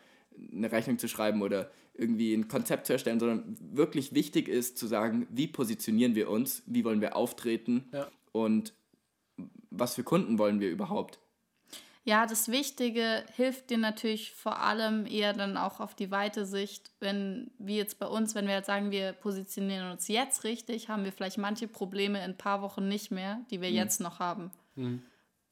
eine 0.52 0.72
Rechnung 0.72 0.98
zu 0.98 1.08
schreiben 1.08 1.42
oder 1.42 1.72
irgendwie 1.98 2.34
ein 2.34 2.48
Konzept 2.48 2.88
zu 2.88 2.94
erstellen, 2.94 3.20
sondern 3.20 3.56
wirklich 3.60 4.14
wichtig 4.14 4.48
ist 4.48 4.78
zu 4.78 4.88
sagen, 4.88 5.28
wie 5.30 5.48
positionieren 5.48 6.16
wir 6.16 6.30
uns, 6.30 6.64
wie 6.66 6.84
wollen 6.84 7.02
wir 7.02 7.16
auftreten 7.16 7.86
ja. 7.92 8.08
und 8.32 8.74
was 9.70 9.96
für 9.96 10.04
Kunden 10.04 10.38
wollen 10.38 10.60
wir 10.60 10.70
überhaupt. 10.70 11.20
Ja, 12.08 12.28
das 12.28 12.50
Wichtige 12.50 13.25
hilft 13.36 13.72
dir 13.72 13.80
natürlich 13.80 14.32
vor 14.32 14.60
allem 14.60 15.08
eher 15.08 15.34
dann 15.34 15.58
auch 15.58 15.80
auf 15.80 15.96
die 15.96 16.12
weite 16.12 16.46
Sicht, 16.46 16.92
wenn, 17.00 17.50
wie 17.58 17.78
jetzt 17.78 17.98
bei 17.98 18.06
uns, 18.06 18.36
wenn 18.36 18.46
wir 18.46 18.54
jetzt 18.54 18.68
sagen, 18.68 18.92
wir 18.92 19.14
positionieren 19.14 19.90
uns 19.90 20.08
jetzt 20.08 20.44
richtig, 20.44 20.88
haben 20.88 21.04
wir 21.04 21.12
vielleicht 21.12 21.40
manche 21.40 21.68
Probleme 21.68 22.20
in 22.20 22.32
ein 22.32 22.38
paar 22.38 22.62
Wochen 22.62 22.88
nicht 22.88 23.10
mehr, 23.10 23.40
die 23.50 23.60
wir 23.60 23.70
mhm. 23.70 23.75
jetzt 23.75 24.02
noch 24.02 24.20
haben. 24.20 24.52
Mhm. 24.75 25.02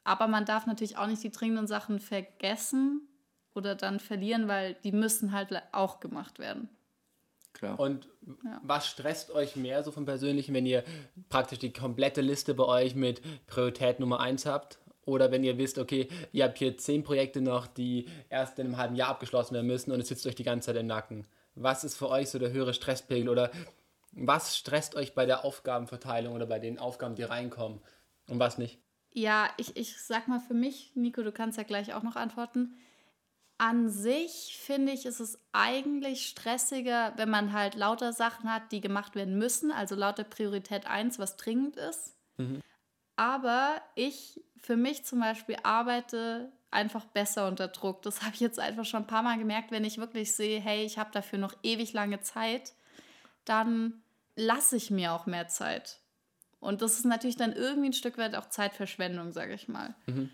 Aber 0.03 0.27
man 0.27 0.45
darf 0.45 0.67
natürlich 0.67 0.97
auch 0.97 1.07
nicht 1.07 1.23
die 1.23 1.31
dringenden 1.31 1.65
Sachen 1.65 1.99
vergessen, 1.99 3.01
oder 3.55 3.75
dann 3.75 3.99
verlieren, 3.99 4.47
weil 4.47 4.75
die 4.83 4.91
müssen 4.91 5.31
halt 5.31 5.49
auch 5.71 5.99
gemacht 5.99 6.39
werden. 6.39 6.69
Klar. 7.53 7.79
Und 7.79 8.09
ja. 8.43 8.59
was 8.63 8.87
stresst 8.87 9.31
euch 9.31 9.55
mehr 9.55 9.83
so 9.83 9.91
vom 9.91 10.05
Persönlichen, 10.05 10.53
wenn 10.53 10.65
ihr 10.65 10.83
praktisch 11.29 11.59
die 11.59 11.71
komplette 11.71 12.21
Liste 12.21 12.53
bei 12.53 12.65
euch 12.65 12.95
mit 12.95 13.21
Priorität 13.47 13.99
Nummer 13.99 14.19
1 14.19 14.45
habt? 14.45 14.79
Oder 15.05 15.31
wenn 15.31 15.43
ihr 15.43 15.57
wisst, 15.57 15.77
okay, 15.77 16.07
ihr 16.31 16.45
habt 16.45 16.57
hier 16.57 16.77
zehn 16.77 17.03
Projekte 17.03 17.41
noch, 17.41 17.67
die 17.67 18.07
erst 18.29 18.57
in 18.57 18.67
einem 18.67 18.77
halben 18.77 18.95
Jahr 18.95 19.09
abgeschlossen 19.09 19.53
werden 19.53 19.67
müssen 19.67 19.91
und 19.91 19.99
es 19.99 20.07
sitzt 20.07 20.25
euch 20.25 20.35
die 20.35 20.43
ganze 20.43 20.67
Zeit 20.67 20.77
im 20.77 20.87
Nacken. 20.87 21.27
Was 21.55 21.83
ist 21.83 21.97
für 21.97 22.09
euch 22.09 22.29
so 22.29 22.39
der 22.39 22.51
höhere 22.51 22.73
Stresspegel 22.73 23.29
oder 23.29 23.51
was 24.13 24.57
stresst 24.57 24.95
euch 24.95 25.13
bei 25.13 25.25
der 25.25 25.43
Aufgabenverteilung 25.43 26.33
oder 26.33 26.45
bei 26.45 26.59
den 26.59 26.79
Aufgaben, 26.79 27.15
die 27.15 27.23
reinkommen 27.23 27.81
und 28.27 28.39
was 28.39 28.57
nicht? 28.57 28.79
Ja, 29.11 29.49
ich, 29.57 29.75
ich 29.75 30.01
sag 30.01 30.27
mal 30.27 30.39
für 30.39 30.53
mich, 30.53 30.91
Nico, 30.95 31.21
du 31.21 31.31
kannst 31.31 31.57
ja 31.57 31.63
gleich 31.63 31.93
auch 31.93 32.03
noch 32.03 32.15
antworten 32.15 32.75
An 33.63 33.87
sich 33.87 34.59
finde 34.59 34.91
ich, 34.91 35.05
ist 35.05 35.21
es 35.21 35.39
eigentlich 35.53 36.27
stressiger, 36.27 37.13
wenn 37.15 37.29
man 37.29 37.53
halt 37.53 37.75
lauter 37.75 38.11
Sachen 38.11 38.53
hat, 38.53 38.73
die 38.73 38.81
gemacht 38.81 39.15
werden 39.15 39.37
müssen, 39.37 39.71
also 39.71 39.95
lauter 39.95 40.25
Priorität 40.25 40.85
1, 40.85 41.17
was 41.17 41.37
dringend 41.37 41.77
ist. 41.77 42.13
Mhm. 42.35 42.59
Aber 43.15 43.81
ich 43.95 44.41
für 44.57 44.75
mich 44.75 45.05
zum 45.05 45.21
Beispiel 45.21 45.55
arbeite 45.63 46.51
einfach 46.71 47.05
besser 47.05 47.47
unter 47.47 47.69
Druck. 47.69 48.01
Das 48.01 48.21
habe 48.23 48.33
ich 48.33 48.41
jetzt 48.41 48.59
einfach 48.59 48.83
schon 48.83 49.03
ein 49.03 49.07
paar 49.07 49.23
Mal 49.23 49.37
gemerkt, 49.37 49.71
wenn 49.71 49.85
ich 49.85 49.97
wirklich 49.97 50.35
sehe, 50.35 50.59
hey, 50.59 50.83
ich 50.83 50.97
habe 50.97 51.11
dafür 51.13 51.39
noch 51.39 51.55
ewig 51.63 51.93
lange 51.93 52.19
Zeit, 52.19 52.73
dann 53.45 54.03
lasse 54.35 54.75
ich 54.75 54.91
mir 54.91 55.13
auch 55.13 55.25
mehr 55.25 55.47
Zeit. 55.47 56.01
Und 56.59 56.81
das 56.81 56.97
ist 56.97 57.05
natürlich 57.05 57.37
dann 57.37 57.53
irgendwie 57.53 57.91
ein 57.91 57.93
Stück 57.93 58.17
weit 58.17 58.35
auch 58.35 58.49
Zeitverschwendung, 58.49 59.31
sage 59.31 59.53
ich 59.53 59.69
mal. 59.69 59.95
Mhm. 60.05 60.29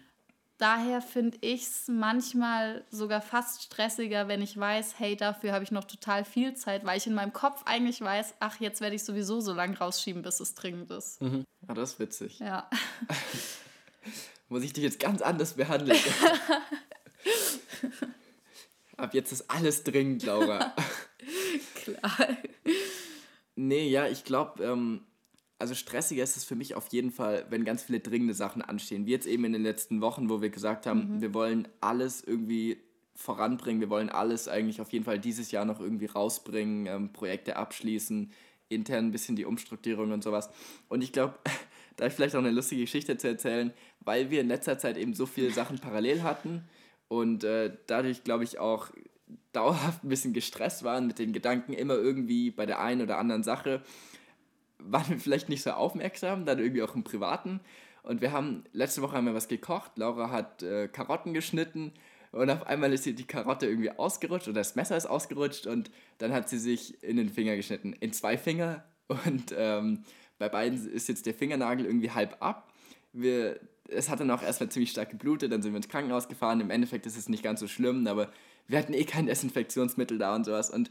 Daher 0.60 1.01
finde 1.01 1.38
ich 1.39 1.63
es 1.63 1.88
manchmal 1.88 2.84
sogar 2.92 3.22
fast 3.22 3.63
stressiger, 3.63 4.28
wenn 4.28 4.42
ich 4.42 4.58
weiß, 4.58 5.00
hey, 5.00 5.16
dafür 5.16 5.54
habe 5.54 5.63
ich 5.63 5.72
noch 5.72 5.86
total 5.86 6.25
viel 6.25 6.54
Zeit, 6.54 6.84
weil 6.84 6.98
ich 6.98 7.08
in 7.08 7.13
meinem 7.13 7.32
Kopf 7.32 7.63
eigentlich 7.66 8.01
weiß, 8.01 8.36
ach, 8.42 8.60
jetzt 8.60 8.82
werde 8.82 8.98
ich 8.98 9.06
sowieso 9.06 9.39
so 9.39 9.54
lange 9.54 9.78
rausschieben, 9.78 10.22
bis 10.22 10.42
es 10.42 10.56
dringend 10.56 10.92
ist. 10.92 11.22
Mhm. 11.22 11.46
Ah, 11.66 11.74
das 11.74 11.94
ist 11.94 12.00
witzig. 12.00 12.39
Ja. 12.39 12.70
Muss 14.50 14.63
ich 14.63 14.74
dich 14.74 14.84
jetzt 14.84 15.00
ganz 15.00 15.22
anders 15.22 15.54
behandeln? 15.54 15.98
Ab 18.98 19.13
jetzt 19.13 19.32
ist 19.32 19.50
alles 19.50 19.86
dringend, 19.86 20.24
Laura. 20.24 20.75
Klar. 21.75 22.38
Nee, 23.56 23.88
ja, 23.88 24.08
ich 24.08 24.25
glaube, 24.25 24.62
ähm, 24.62 25.06
also 25.60 25.75
stressiger 25.75 26.24
ist 26.24 26.38
es 26.38 26.46
für 26.46 26.56
mich 26.56 26.75
auf 26.75 26.88
jeden 26.88 27.12
Fall, 27.12 27.46
wenn 27.50 27.66
ganz 27.66 27.84
viele 27.84 28.00
dringende 28.00 28.34
Sachen 28.34 28.62
anstehen. 28.62 29.06
Wie 29.06 29.12
jetzt 29.12 29.28
eben 29.28 29.44
in 29.44 29.54
den 29.54 29.63
letzten 29.63 30.00
Wochen, 30.00 30.30
wo 30.30 30.42
wir 30.42 30.50
gesagt 30.50 30.86
haben, 30.86 31.16
mhm. 31.18 31.22
wir 31.22 31.34
wollen 31.34 31.68
alles 31.82 32.24
irgendwie 32.24 32.78
voranbringen, 33.13 33.82
wir 33.82 33.89
wollen 33.89 34.10
alles 34.10 34.48
eigentlich 34.48 34.80
auf 34.80 34.94
jeden 34.94 35.04
Fall 35.04 35.20
dieses 35.20 35.51
Jahr 35.51 35.66
noch 35.66 35.82
irgendwie 35.82 36.06
rausbringen, 36.06 36.88
ähm, 36.88 37.12
Projekte 37.12 37.58
abschließen, 37.58 38.32
intern 38.70 39.08
ein 39.08 39.12
bisschen 39.12 39.36
die 39.36 39.44
Umstrukturierung 39.44 40.13
und 40.13 40.24
sowas. 40.24 40.50
Und 40.88 41.04
ich 41.04 41.12
glaube, 41.12 41.38
da 41.98 42.08
ich 42.08 42.13
vielleicht 42.13 42.36
auch 42.36 42.39
eine 42.39 42.51
lustige 42.51 42.82
Geschichte 42.82 43.18
zu 43.18 43.28
erzählen, 43.28 43.74
weil 44.00 44.32
wir 44.32 44.39
in 44.39 44.48
letzter 44.48 44.80
Zeit 44.80 44.98
eben 44.98 45.13
so 45.13 45.25
viele 45.25 45.51
Sachen 45.51 45.80
parallel 45.80 46.24
hatten 46.24 46.63
und 47.10 47.44
äh, 47.44 47.75
dadurch, 47.88 48.24
glaube 48.24 48.46
ich, 48.46 48.60
auch 48.60 48.92
dauerhaft 49.51 50.06
ein 50.06 50.10
bisschen 50.10 50.32
gestresst 50.32 50.84
waren 50.84 51.06
mit 51.06 51.20
den 51.20 51.34
Gedanken 51.34 51.74
immer 51.74 51.96
irgendwie 51.96 52.51
bei 52.51 52.66
der 52.66 52.80
einen 52.80 53.01
oder 53.01 53.18
anderen 53.18 53.44
Sache, 53.44 53.84
waren 54.80 55.10
wir 55.10 55.20
vielleicht 55.20 55.50
nicht 55.50 55.62
so 55.62 55.72
aufmerksam, 55.72 56.46
dann 56.46 56.60
irgendwie 56.60 56.84
auch 56.84 56.96
im 56.96 57.04
Privaten. 57.04 57.60
Und 58.04 58.22
wir 58.22 58.32
haben, 58.32 58.64
letzte 58.72 59.02
Woche 59.02 59.16
haben 59.16 59.26
wir 59.26 59.36
was 59.36 59.48
gekocht, 59.48 59.92
Laura 59.98 60.32
hat 60.32 60.64
äh, 60.64 60.88
Karotten 60.88 61.34
geschnitten 61.34 61.92
und 62.32 62.50
auf 62.50 62.66
einmal 62.66 62.94
ist 62.94 63.06
ihr 63.06 63.14
die 63.14 63.26
Karotte 63.26 63.66
irgendwie 63.68 63.92
ausgerutscht 63.92 64.48
oder 64.48 64.62
das 64.62 64.76
Messer 64.76 64.96
ist 64.96 65.06
ausgerutscht 65.06 65.68
und 65.68 65.92
dann 66.20 66.32
hat 66.32 66.48
sie 66.48 66.60
sich 66.60 67.04
in 67.04 67.18
den 67.18 67.30
Finger 67.30 67.56
geschnitten, 67.56 67.94
in 67.94 68.14
zwei 68.14 68.38
Finger 68.38 68.84
und 69.08 69.54
ähm, 69.56 70.04
bei 70.38 70.50
beiden 70.50 70.90
ist 70.92 71.10
jetzt 71.10 71.26
der 71.26 71.34
Fingernagel 71.34 71.86
irgendwie 71.86 72.12
halb 72.12 72.38
ab. 72.40 72.72
Wir, 73.12 73.60
es 73.90 74.10
hat 74.10 74.22
dann 74.22 74.32
auch 74.32 74.42
erstmal 74.42 74.70
ziemlich 74.70 74.92
stark 74.92 75.10
geblutet, 75.10 75.52
dann 75.52 75.62
sind 75.62 75.74
wir 75.74 75.78
ins 75.78 75.90
Krankenhaus 75.90 76.30
gefahren. 76.30 76.62
Im 76.62 76.70
Endeffekt 76.70 77.06
ist 77.06 77.18
es 77.18 77.28
nicht 77.28 77.44
ganz 77.44 77.60
so 77.60 77.68
schlimm, 77.68 78.08
aber 78.08 78.32
wir 78.68 78.80
hatten 78.80 78.94
eh 78.94 79.04
kein 79.04 79.26
Desinfektionsmittel 79.26 80.18
da 80.18 80.36
und 80.36 80.46
sowas. 80.46 80.70
Und 80.70 80.90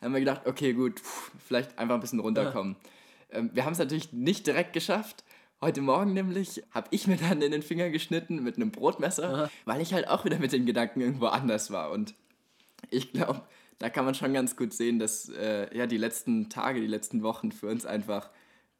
dann 0.00 0.06
haben 0.06 0.12
wir 0.14 0.20
gedacht, 0.20 0.46
okay, 0.46 0.72
gut, 0.72 1.00
pff, 1.00 1.32
vielleicht 1.46 1.78
einfach 1.78 1.96
ein 1.96 2.00
bisschen 2.00 2.20
runterkommen. 2.20 2.76
Ja. 2.82 2.90
Ähm, 3.30 3.50
wir 3.52 3.64
haben 3.64 3.72
es 3.72 3.78
natürlich 3.78 4.12
nicht 4.12 4.46
direkt 4.46 4.72
geschafft. 4.72 5.24
Heute 5.60 5.80
Morgen 5.80 6.12
nämlich 6.12 6.62
habe 6.70 6.88
ich 6.90 7.06
mir 7.06 7.16
dann 7.16 7.40
in 7.40 7.50
den 7.50 7.62
Finger 7.62 7.90
geschnitten 7.90 8.42
mit 8.42 8.56
einem 8.56 8.70
Brotmesser, 8.70 9.32
Aha. 9.32 9.50
weil 9.64 9.80
ich 9.80 9.94
halt 9.94 10.08
auch 10.08 10.24
wieder 10.24 10.38
mit 10.38 10.52
den 10.52 10.66
Gedanken 10.66 11.00
irgendwo 11.00 11.26
anders 11.26 11.70
war. 11.70 11.90
Und 11.90 12.14
ich 12.90 13.12
glaube, 13.12 13.42
da 13.78 13.90
kann 13.90 14.04
man 14.04 14.14
schon 14.14 14.32
ganz 14.32 14.56
gut 14.56 14.72
sehen, 14.72 14.98
dass 14.98 15.28
äh, 15.28 15.74
ja 15.76 15.86
die 15.86 15.96
letzten 15.96 16.48
Tage, 16.48 16.80
die 16.80 16.86
letzten 16.86 17.22
Wochen 17.22 17.52
für 17.52 17.68
uns 17.68 17.86
einfach 17.86 18.30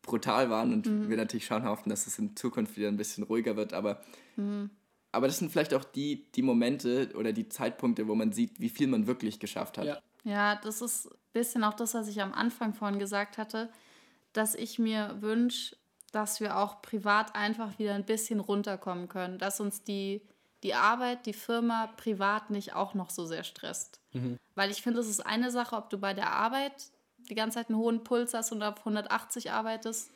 brutal 0.02 0.50
waren 0.50 0.72
und 0.72 0.86
mhm. 0.86 1.10
wir 1.10 1.16
natürlich 1.16 1.46
schauen 1.46 1.64
hoffen, 1.64 1.90
dass 1.90 2.06
es 2.06 2.18
in 2.18 2.36
Zukunft 2.36 2.76
wieder 2.76 2.88
ein 2.88 2.96
bisschen 2.96 3.24
ruhiger 3.24 3.56
wird. 3.56 3.72
Aber, 3.72 4.00
mhm. 4.36 4.70
aber 5.12 5.26
das 5.26 5.38
sind 5.38 5.50
vielleicht 5.50 5.74
auch 5.74 5.84
die, 5.84 6.30
die 6.32 6.42
Momente 6.42 7.10
oder 7.16 7.32
die 7.32 7.48
Zeitpunkte, 7.48 8.08
wo 8.08 8.14
man 8.14 8.32
sieht, 8.32 8.60
wie 8.60 8.68
viel 8.68 8.86
man 8.86 9.06
wirklich 9.06 9.40
geschafft 9.40 9.78
hat. 9.78 9.84
Ja, 9.84 9.98
ja 10.24 10.56
das 10.56 10.80
ist 10.80 11.06
ein 11.06 11.16
bisschen 11.32 11.64
auch 11.64 11.74
das, 11.74 11.94
was 11.94 12.08
ich 12.08 12.22
am 12.22 12.32
Anfang 12.32 12.72
vorhin 12.72 12.98
gesagt 12.98 13.36
hatte, 13.36 13.70
dass 14.36 14.54
ich 14.54 14.78
mir 14.78 15.16
wünsche, 15.20 15.76
dass 16.12 16.40
wir 16.40 16.56
auch 16.56 16.82
privat 16.82 17.34
einfach 17.34 17.78
wieder 17.78 17.94
ein 17.94 18.04
bisschen 18.04 18.40
runterkommen 18.40 19.08
können, 19.08 19.38
dass 19.38 19.60
uns 19.60 19.82
die, 19.82 20.22
die 20.62 20.74
Arbeit, 20.74 21.26
die 21.26 21.32
Firma 21.32 21.88
privat 21.96 22.50
nicht 22.50 22.74
auch 22.74 22.94
noch 22.94 23.10
so 23.10 23.26
sehr 23.26 23.44
stresst. 23.44 24.00
Mhm. 24.12 24.38
Weil 24.54 24.70
ich 24.70 24.82
finde, 24.82 25.00
es 25.00 25.08
ist 25.08 25.24
eine 25.24 25.50
Sache, 25.50 25.76
ob 25.76 25.90
du 25.90 25.98
bei 25.98 26.14
der 26.14 26.32
Arbeit 26.32 26.90
die 27.28 27.34
ganze 27.34 27.58
Zeit 27.58 27.68
einen 27.68 27.78
hohen 27.78 28.04
Puls 28.04 28.34
hast 28.34 28.52
und 28.52 28.62
auf 28.62 28.78
180 28.78 29.50
arbeitest. 29.50 30.10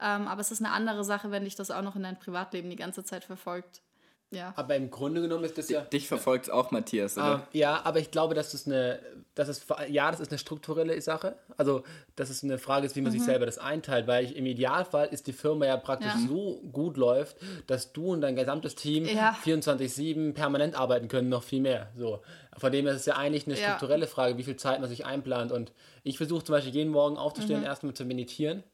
Ähm, 0.00 0.26
aber 0.26 0.40
es 0.40 0.50
ist 0.50 0.62
eine 0.62 0.72
andere 0.72 1.04
Sache, 1.04 1.30
wenn 1.30 1.44
dich 1.44 1.54
das 1.54 1.70
auch 1.70 1.82
noch 1.82 1.96
in 1.96 2.02
dein 2.02 2.18
Privatleben 2.18 2.70
die 2.70 2.76
ganze 2.76 3.04
Zeit 3.04 3.24
verfolgt. 3.24 3.82
Ja. 4.30 4.52
Aber 4.56 4.74
im 4.74 4.90
Grunde 4.90 5.20
genommen 5.20 5.44
ist 5.44 5.56
das 5.56 5.68
ja. 5.68 5.82
Dich 5.82 6.08
verfolgt 6.08 6.50
auch 6.50 6.72
Matthias, 6.72 7.16
oder? 7.16 7.36
Uh, 7.36 7.56
ja, 7.56 7.80
aber 7.84 8.00
ich 8.00 8.10
glaube, 8.10 8.34
dass 8.34 8.52
das 8.52 8.66
eine, 8.66 8.98
das 9.36 9.48
ist, 9.48 9.66
ja, 9.88 10.10
das 10.10 10.18
ist 10.18 10.32
eine 10.32 10.38
strukturelle 10.38 11.00
Sache. 11.00 11.36
Also, 11.56 11.84
dass 12.16 12.28
es 12.28 12.42
eine 12.42 12.58
Frage 12.58 12.86
ist, 12.86 12.96
wie 12.96 13.02
man 13.02 13.12
mhm. 13.12 13.18
sich 13.18 13.24
selber 13.24 13.46
das 13.46 13.58
einteilt, 13.58 14.08
weil 14.08 14.24
ich, 14.24 14.36
im 14.36 14.46
Idealfall 14.46 15.08
ist 15.08 15.28
die 15.28 15.32
Firma 15.32 15.66
ja 15.66 15.76
praktisch 15.76 16.12
ja. 16.12 16.28
so 16.28 16.60
gut 16.72 16.96
läuft, 16.96 17.36
dass 17.68 17.92
du 17.92 18.12
und 18.12 18.20
dein 18.20 18.34
gesamtes 18.34 18.74
Team 18.74 19.04
ja. 19.06 19.36
24-7 19.44 20.34
permanent 20.34 20.74
arbeiten 20.74 21.06
können, 21.06 21.28
noch 21.28 21.44
viel 21.44 21.60
mehr. 21.60 21.90
So. 21.94 22.20
Von 22.58 22.72
dem 22.72 22.84
her 22.86 22.94
ist 22.94 23.00
es 23.00 23.06
ja 23.06 23.16
eigentlich 23.16 23.46
eine 23.46 23.56
strukturelle 23.56 24.06
ja. 24.06 24.10
Frage, 24.10 24.38
wie 24.38 24.42
viel 24.42 24.56
Zeit 24.56 24.80
man 24.80 24.88
sich 24.88 25.06
einplant. 25.06 25.52
Und 25.52 25.72
ich 26.02 26.16
versuche 26.16 26.42
zum 26.42 26.54
Beispiel 26.54 26.74
jeden 26.74 26.90
Morgen 26.90 27.16
aufzustehen, 27.16 27.60
mhm. 27.60 27.66
erstmal 27.66 27.94
zu 27.94 28.04
meditieren 28.04 28.64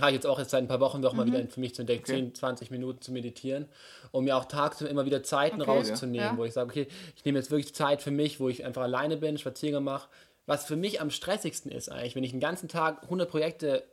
habe 0.00 0.10
ich 0.10 0.14
jetzt 0.14 0.26
auch 0.26 0.38
jetzt 0.38 0.50
seit 0.50 0.62
ein 0.62 0.68
paar 0.68 0.80
Wochen 0.80 1.02
doch 1.02 1.12
mal 1.12 1.24
mhm. 1.24 1.32
wieder 1.32 1.48
für 1.48 1.60
mich 1.60 1.74
zu 1.74 1.82
entdecken, 1.82 2.02
okay. 2.04 2.16
10, 2.16 2.34
20 2.34 2.70
Minuten 2.70 3.00
zu 3.00 3.12
meditieren, 3.12 3.66
um 4.10 4.24
mir 4.24 4.36
auch 4.36 4.44
tagsüber 4.44 4.90
immer 4.90 5.06
wieder 5.06 5.22
Zeiten 5.22 5.62
okay, 5.62 5.70
rauszunehmen, 5.70 6.26
ja. 6.32 6.36
wo 6.36 6.44
ich 6.44 6.52
sage, 6.52 6.68
okay, 6.68 6.86
ich 7.16 7.24
nehme 7.24 7.38
jetzt 7.38 7.50
wirklich 7.50 7.74
Zeit 7.74 8.02
für 8.02 8.10
mich, 8.10 8.40
wo 8.40 8.48
ich 8.48 8.64
einfach 8.64 8.82
alleine 8.82 9.16
bin, 9.16 9.38
Spaziergang 9.38 9.84
mache. 9.84 10.08
Was 10.46 10.64
für 10.64 10.76
mich 10.76 11.00
am 11.00 11.10
stressigsten 11.10 11.70
ist 11.70 11.90
eigentlich, 11.90 12.16
wenn 12.16 12.24
ich 12.24 12.30
den 12.30 12.40
ganzen 12.40 12.68
Tag 12.68 13.02
100 13.04 13.30
Projekte 13.30 13.84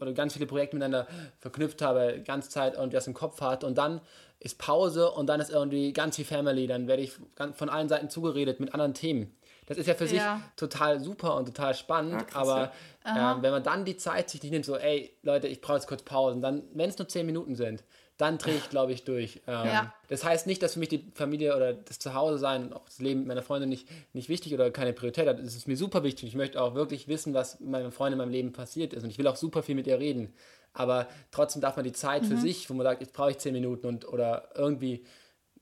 oder 0.00 0.12
ganz 0.12 0.32
viele 0.32 0.46
Projekte 0.46 0.76
miteinander 0.76 1.06
verknüpft 1.38 1.82
habe, 1.82 2.22
ganze 2.24 2.48
Zeit 2.50 2.76
und 2.76 2.92
das 2.92 3.06
im 3.06 3.14
Kopf 3.14 3.40
hatte 3.40 3.66
und 3.66 3.78
dann 3.78 4.00
ist 4.40 4.58
Pause 4.58 5.10
und 5.10 5.26
dann 5.26 5.40
ist 5.40 5.50
irgendwie 5.50 5.92
ganz 5.92 6.16
viel 6.16 6.24
Family, 6.24 6.66
dann 6.66 6.88
werde 6.88 7.02
ich 7.02 7.12
von 7.54 7.68
allen 7.68 7.88
Seiten 7.88 8.08
zugeredet 8.08 8.58
mit 8.58 8.72
anderen 8.72 8.94
Themen. 8.94 9.36
Das 9.70 9.78
ist 9.78 9.86
ja 9.86 9.94
für 9.94 10.06
ja. 10.06 10.08
sich 10.08 10.52
total 10.56 10.98
super 10.98 11.36
und 11.36 11.46
total 11.46 11.76
spannend, 11.76 12.14
ja, 12.14 12.22
krass, 12.24 12.48
aber 12.48 12.72
ja. 13.06 13.36
ähm, 13.36 13.42
wenn 13.42 13.52
man 13.52 13.62
dann 13.62 13.84
die 13.84 13.96
Zeit 13.96 14.28
sich 14.28 14.42
nicht 14.42 14.50
nimmt, 14.50 14.64
so, 14.64 14.76
ey, 14.76 15.16
Leute, 15.22 15.46
ich 15.46 15.60
brauche 15.60 15.76
jetzt 15.76 15.86
kurz 15.86 16.02
Pause, 16.02 16.40
dann, 16.40 16.64
wenn 16.74 16.90
es 16.90 16.98
nur 16.98 17.06
zehn 17.06 17.24
Minuten 17.24 17.54
sind, 17.54 17.84
dann 18.16 18.36
drehe 18.36 18.56
ich, 18.56 18.68
glaube 18.68 18.90
ich, 18.90 19.04
durch. 19.04 19.42
Ähm, 19.46 19.88
das 20.08 20.24
heißt 20.24 20.48
nicht, 20.48 20.60
dass 20.60 20.72
für 20.72 20.80
mich 20.80 20.88
die 20.88 21.08
Familie 21.14 21.54
oder 21.54 21.72
das 21.72 22.00
Zuhause 22.00 22.38
sein 22.38 22.64
und 22.64 22.72
auch 22.72 22.84
das 22.84 22.98
Leben 22.98 23.28
meiner 23.28 23.42
Freunde 23.42 23.68
nicht, 23.68 23.86
nicht 24.12 24.28
wichtig 24.28 24.52
oder 24.54 24.72
keine 24.72 24.92
Priorität 24.92 25.28
hat. 25.28 25.38
Es 25.38 25.54
ist 25.54 25.68
mir 25.68 25.76
super 25.76 26.02
wichtig. 26.02 26.30
Ich 26.30 26.34
möchte 26.34 26.60
auch 26.60 26.74
wirklich 26.74 27.06
wissen, 27.06 27.32
was 27.32 27.60
meinen 27.60 27.92
Freunden 27.92 28.14
in 28.14 28.18
meinem 28.18 28.32
Leben 28.32 28.52
passiert 28.52 28.92
ist 28.92 29.04
und 29.04 29.10
ich 29.10 29.18
will 29.18 29.28
auch 29.28 29.36
super 29.36 29.62
viel 29.62 29.76
mit 29.76 29.86
ihr 29.86 30.00
reden. 30.00 30.34
Aber 30.72 31.06
trotzdem 31.30 31.62
darf 31.62 31.76
man 31.76 31.84
die 31.84 31.92
Zeit 31.92 32.24
mhm. 32.24 32.26
für 32.26 32.36
sich, 32.38 32.68
wo 32.68 32.74
man 32.74 32.82
sagt, 32.82 33.02
jetzt 33.02 33.12
brauche 33.12 33.30
ich 33.30 33.38
zehn 33.38 33.52
Minuten 33.52 33.86
und 33.86 34.08
oder 34.08 34.48
irgendwie 34.56 35.04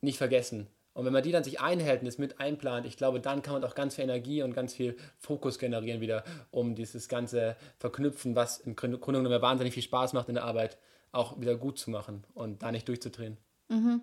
nicht 0.00 0.16
vergessen. 0.16 0.66
Und 0.98 1.04
wenn 1.04 1.12
man 1.12 1.22
die 1.22 1.30
dann 1.30 1.44
sich 1.44 1.60
einhält 1.60 2.00
und 2.00 2.08
es 2.08 2.18
mit 2.18 2.40
einplant, 2.40 2.84
ich 2.84 2.96
glaube, 2.96 3.20
dann 3.20 3.40
kann 3.40 3.54
man 3.54 3.62
auch 3.62 3.76
ganz 3.76 3.94
viel 3.94 4.02
Energie 4.02 4.42
und 4.42 4.52
ganz 4.52 4.74
viel 4.74 4.96
Fokus 5.16 5.60
generieren 5.60 6.00
wieder, 6.00 6.24
um 6.50 6.74
dieses 6.74 7.08
ganze 7.08 7.56
Verknüpfen, 7.78 8.34
was 8.34 8.58
im 8.58 8.74
Grunde 8.74 8.98
genommen 8.98 9.40
wahnsinnig 9.40 9.74
viel 9.74 9.84
Spaß 9.84 10.12
macht 10.12 10.28
in 10.28 10.34
der 10.34 10.42
Arbeit, 10.42 10.76
auch 11.12 11.40
wieder 11.40 11.54
gut 11.54 11.78
zu 11.78 11.92
machen 11.92 12.24
und 12.34 12.64
da 12.64 12.72
nicht 12.72 12.88
durchzudrehen. 12.88 13.36
Mhm. 13.68 14.02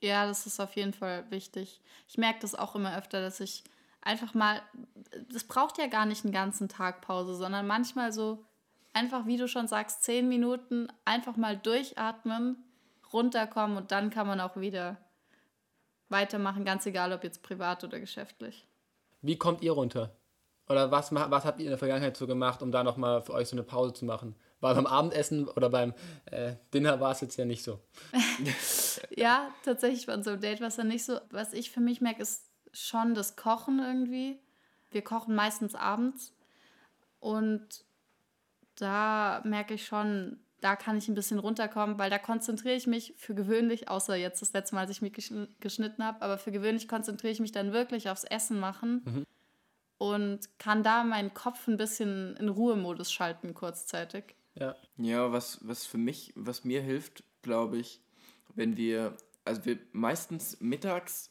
Ja, 0.00 0.26
das 0.26 0.44
ist 0.44 0.58
auf 0.58 0.74
jeden 0.74 0.92
Fall 0.92 1.24
wichtig. 1.30 1.80
Ich 2.08 2.18
merke 2.18 2.40
das 2.40 2.56
auch 2.56 2.74
immer 2.74 2.98
öfter, 2.98 3.20
dass 3.20 3.38
ich 3.38 3.62
einfach 4.00 4.34
mal, 4.34 4.60
das 5.32 5.44
braucht 5.44 5.78
ja 5.78 5.86
gar 5.86 6.04
nicht 6.04 6.24
einen 6.24 6.34
ganzen 6.34 6.68
Tag 6.68 7.00
Pause, 7.00 7.36
sondern 7.36 7.64
manchmal 7.64 8.10
so 8.10 8.44
einfach, 8.92 9.26
wie 9.26 9.36
du 9.36 9.46
schon 9.46 9.68
sagst, 9.68 10.02
zehn 10.02 10.28
Minuten 10.28 10.88
einfach 11.04 11.36
mal 11.36 11.56
durchatmen, 11.56 12.56
runterkommen 13.12 13.76
und 13.76 13.92
dann 13.92 14.10
kann 14.10 14.26
man 14.26 14.40
auch 14.40 14.56
wieder 14.56 14.96
weitermachen, 16.08 16.64
ganz 16.64 16.86
egal, 16.86 17.12
ob 17.12 17.24
jetzt 17.24 17.42
privat 17.42 17.84
oder 17.84 18.00
geschäftlich. 18.00 18.66
Wie 19.22 19.36
kommt 19.36 19.62
ihr 19.62 19.72
runter? 19.72 20.16
Oder 20.68 20.90
was, 20.90 21.12
was 21.14 21.44
habt 21.44 21.60
ihr 21.60 21.64
in 21.64 21.70
der 21.70 21.78
Vergangenheit 21.78 22.16
so 22.16 22.26
gemacht, 22.26 22.62
um 22.62 22.70
da 22.70 22.84
nochmal 22.84 23.22
für 23.22 23.32
euch 23.32 23.48
so 23.48 23.56
eine 23.56 23.62
Pause 23.62 23.94
zu 23.94 24.04
machen? 24.04 24.36
War 24.60 24.74
beim 24.74 24.86
Abendessen 24.86 25.48
oder 25.48 25.70
beim 25.70 25.94
äh, 26.26 26.54
Dinner 26.74 27.00
war 27.00 27.12
es 27.12 27.20
jetzt 27.20 27.36
ja 27.36 27.44
nicht 27.44 27.62
so? 27.62 27.80
ja, 29.16 29.50
tatsächlich 29.64 30.06
bei 30.06 30.14
unserem 30.14 30.40
Date 30.40 30.60
war 30.60 30.68
es 30.68 30.76
ja 30.76 30.84
nicht 30.84 31.04
so. 31.04 31.18
Was 31.30 31.52
ich 31.52 31.70
für 31.70 31.80
mich 31.80 32.00
merke, 32.00 32.22
ist 32.22 32.50
schon 32.72 33.14
das 33.14 33.36
Kochen 33.36 33.78
irgendwie. 33.78 34.38
Wir 34.90 35.02
kochen 35.02 35.34
meistens 35.34 35.74
abends 35.74 36.34
und 37.20 37.84
da 38.74 39.42
merke 39.44 39.74
ich 39.74 39.86
schon, 39.86 40.38
da 40.60 40.76
kann 40.76 40.98
ich 40.98 41.08
ein 41.08 41.14
bisschen 41.14 41.38
runterkommen, 41.38 41.98
weil 41.98 42.10
da 42.10 42.18
konzentriere 42.18 42.74
ich 42.74 42.86
mich 42.86 43.14
für 43.16 43.34
gewöhnlich, 43.34 43.88
außer 43.88 44.16
jetzt 44.16 44.42
das 44.42 44.52
letzte 44.52 44.74
Mal, 44.74 44.82
als 44.82 44.90
ich 44.90 45.02
mich 45.02 45.12
geschnitten 45.60 46.04
habe, 46.04 46.22
aber 46.22 46.38
für 46.38 46.52
gewöhnlich 46.52 46.88
konzentriere 46.88 47.32
ich 47.32 47.40
mich 47.40 47.52
dann 47.52 47.72
wirklich 47.72 48.10
aufs 48.10 48.24
Essen 48.24 48.58
machen 48.58 49.02
mhm. 49.04 49.26
und 49.98 50.58
kann 50.58 50.82
da 50.82 51.04
meinen 51.04 51.32
Kopf 51.34 51.68
ein 51.68 51.76
bisschen 51.76 52.36
in 52.36 52.48
Ruhemodus 52.48 53.12
schalten 53.12 53.54
kurzzeitig. 53.54 54.34
Ja, 54.54 54.74
ja 54.96 55.32
was, 55.32 55.60
was 55.62 55.86
für 55.86 55.98
mich, 55.98 56.32
was 56.34 56.64
mir 56.64 56.82
hilft, 56.82 57.22
glaube 57.42 57.78
ich, 57.78 58.00
wenn 58.54 58.76
wir, 58.76 59.16
also 59.44 59.64
wir 59.64 59.78
meistens 59.92 60.60
mittags 60.60 61.30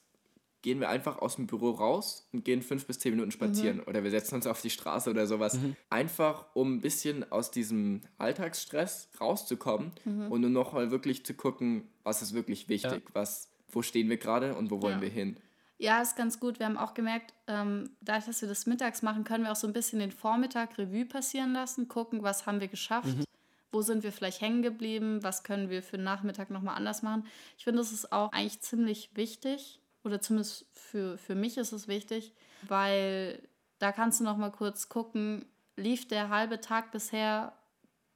gehen 0.68 0.82
wir 0.82 0.90
einfach 0.90 1.20
aus 1.20 1.38
dem 1.38 1.48
Büro 1.48 1.72
raus 1.72 2.28
und 2.34 2.44
gehen 2.44 2.62
fünf 2.62 2.88
bis 2.88 3.00
zehn 3.00 3.14
Minuten 3.14 3.32
spazieren. 3.32 3.78
Mhm. 3.78 3.84
Oder 3.84 4.04
wir 4.04 4.12
setzen 4.12 4.36
uns 4.36 4.46
auf 4.48 4.62
die 4.62 4.70
Straße 4.70 5.10
oder 5.10 5.26
sowas. 5.26 5.54
Mhm. 5.54 5.78
Einfach, 5.90 6.44
um 6.56 6.74
ein 6.74 6.82
bisschen 6.82 7.32
aus 7.32 7.52
diesem 7.52 8.02
Alltagsstress 8.18 9.08
rauszukommen 9.22 9.94
mhm. 10.04 10.30
und 10.30 10.42
nur 10.42 10.50
noch 10.50 10.74
mal 10.74 10.92
wirklich 10.92 11.26
zu 11.26 11.36
gucken, 11.36 11.88
was 12.04 12.22
ist 12.22 12.34
wirklich 12.34 12.68
wichtig, 12.68 12.92
ja. 12.92 13.12
was, 13.14 13.50
wo 13.72 13.82
stehen 13.82 14.10
wir 14.10 14.18
gerade 14.18 14.56
und 14.56 14.70
wo 14.70 14.82
wollen 14.82 14.96
ja. 14.96 15.04
wir 15.04 15.10
hin. 15.10 15.38
Ja, 15.78 16.02
ist 16.02 16.18
ganz 16.18 16.38
gut. 16.38 16.60
Wir 16.60 16.66
haben 16.66 16.76
auch 16.76 16.94
gemerkt, 16.94 17.34
ähm, 17.48 17.92
dadurch, 18.02 18.26
dass 18.26 18.42
wir 18.42 18.50
das 18.50 18.66
mittags 18.66 19.02
machen, 19.02 19.24
können 19.24 19.46
wir 19.46 19.54
auch 19.54 19.56
so 19.56 19.68
ein 19.68 19.74
bisschen 19.74 20.00
den 20.00 20.12
Vormittag 20.12 20.78
Revue 20.78 21.06
passieren 21.06 21.54
lassen, 21.54 21.88
gucken, 21.88 22.24
was 22.24 22.46
haben 22.46 22.60
wir 22.60 22.68
geschafft, 22.68 23.16
mhm. 23.16 23.24
wo 23.72 23.82
sind 23.82 24.04
wir 24.04 24.12
vielleicht 24.12 24.42
hängen 24.42 24.64
geblieben, 24.64 25.24
was 25.24 25.44
können 25.44 25.70
wir 25.70 25.82
für 25.82 25.96
den 25.96 26.04
Nachmittag 26.04 26.50
nochmal 26.50 26.76
anders 26.76 27.04
machen. 27.04 27.26
Ich 27.58 27.64
finde, 27.64 27.80
das 27.80 27.94
ist 27.94 28.12
auch 28.12 28.34
eigentlich 28.34 28.60
ziemlich 28.60 29.12
wichtig, 29.14 29.80
oder 30.08 30.22
zumindest 30.22 30.66
für, 30.72 31.18
für 31.18 31.36
mich 31.36 31.58
ist 31.58 31.72
es 31.72 31.88
wichtig, 31.88 32.34
weil 32.64 33.42
da 33.80 33.92
kannst 33.92 34.20
du 34.20 34.24
noch 34.24 34.38
mal 34.38 34.52
kurz 34.52 34.90
gucken, 34.90 35.46
lief 35.76 36.08
der 36.08 36.30
halbe 36.30 36.60
Tag 36.60 36.92
bisher 36.92 37.54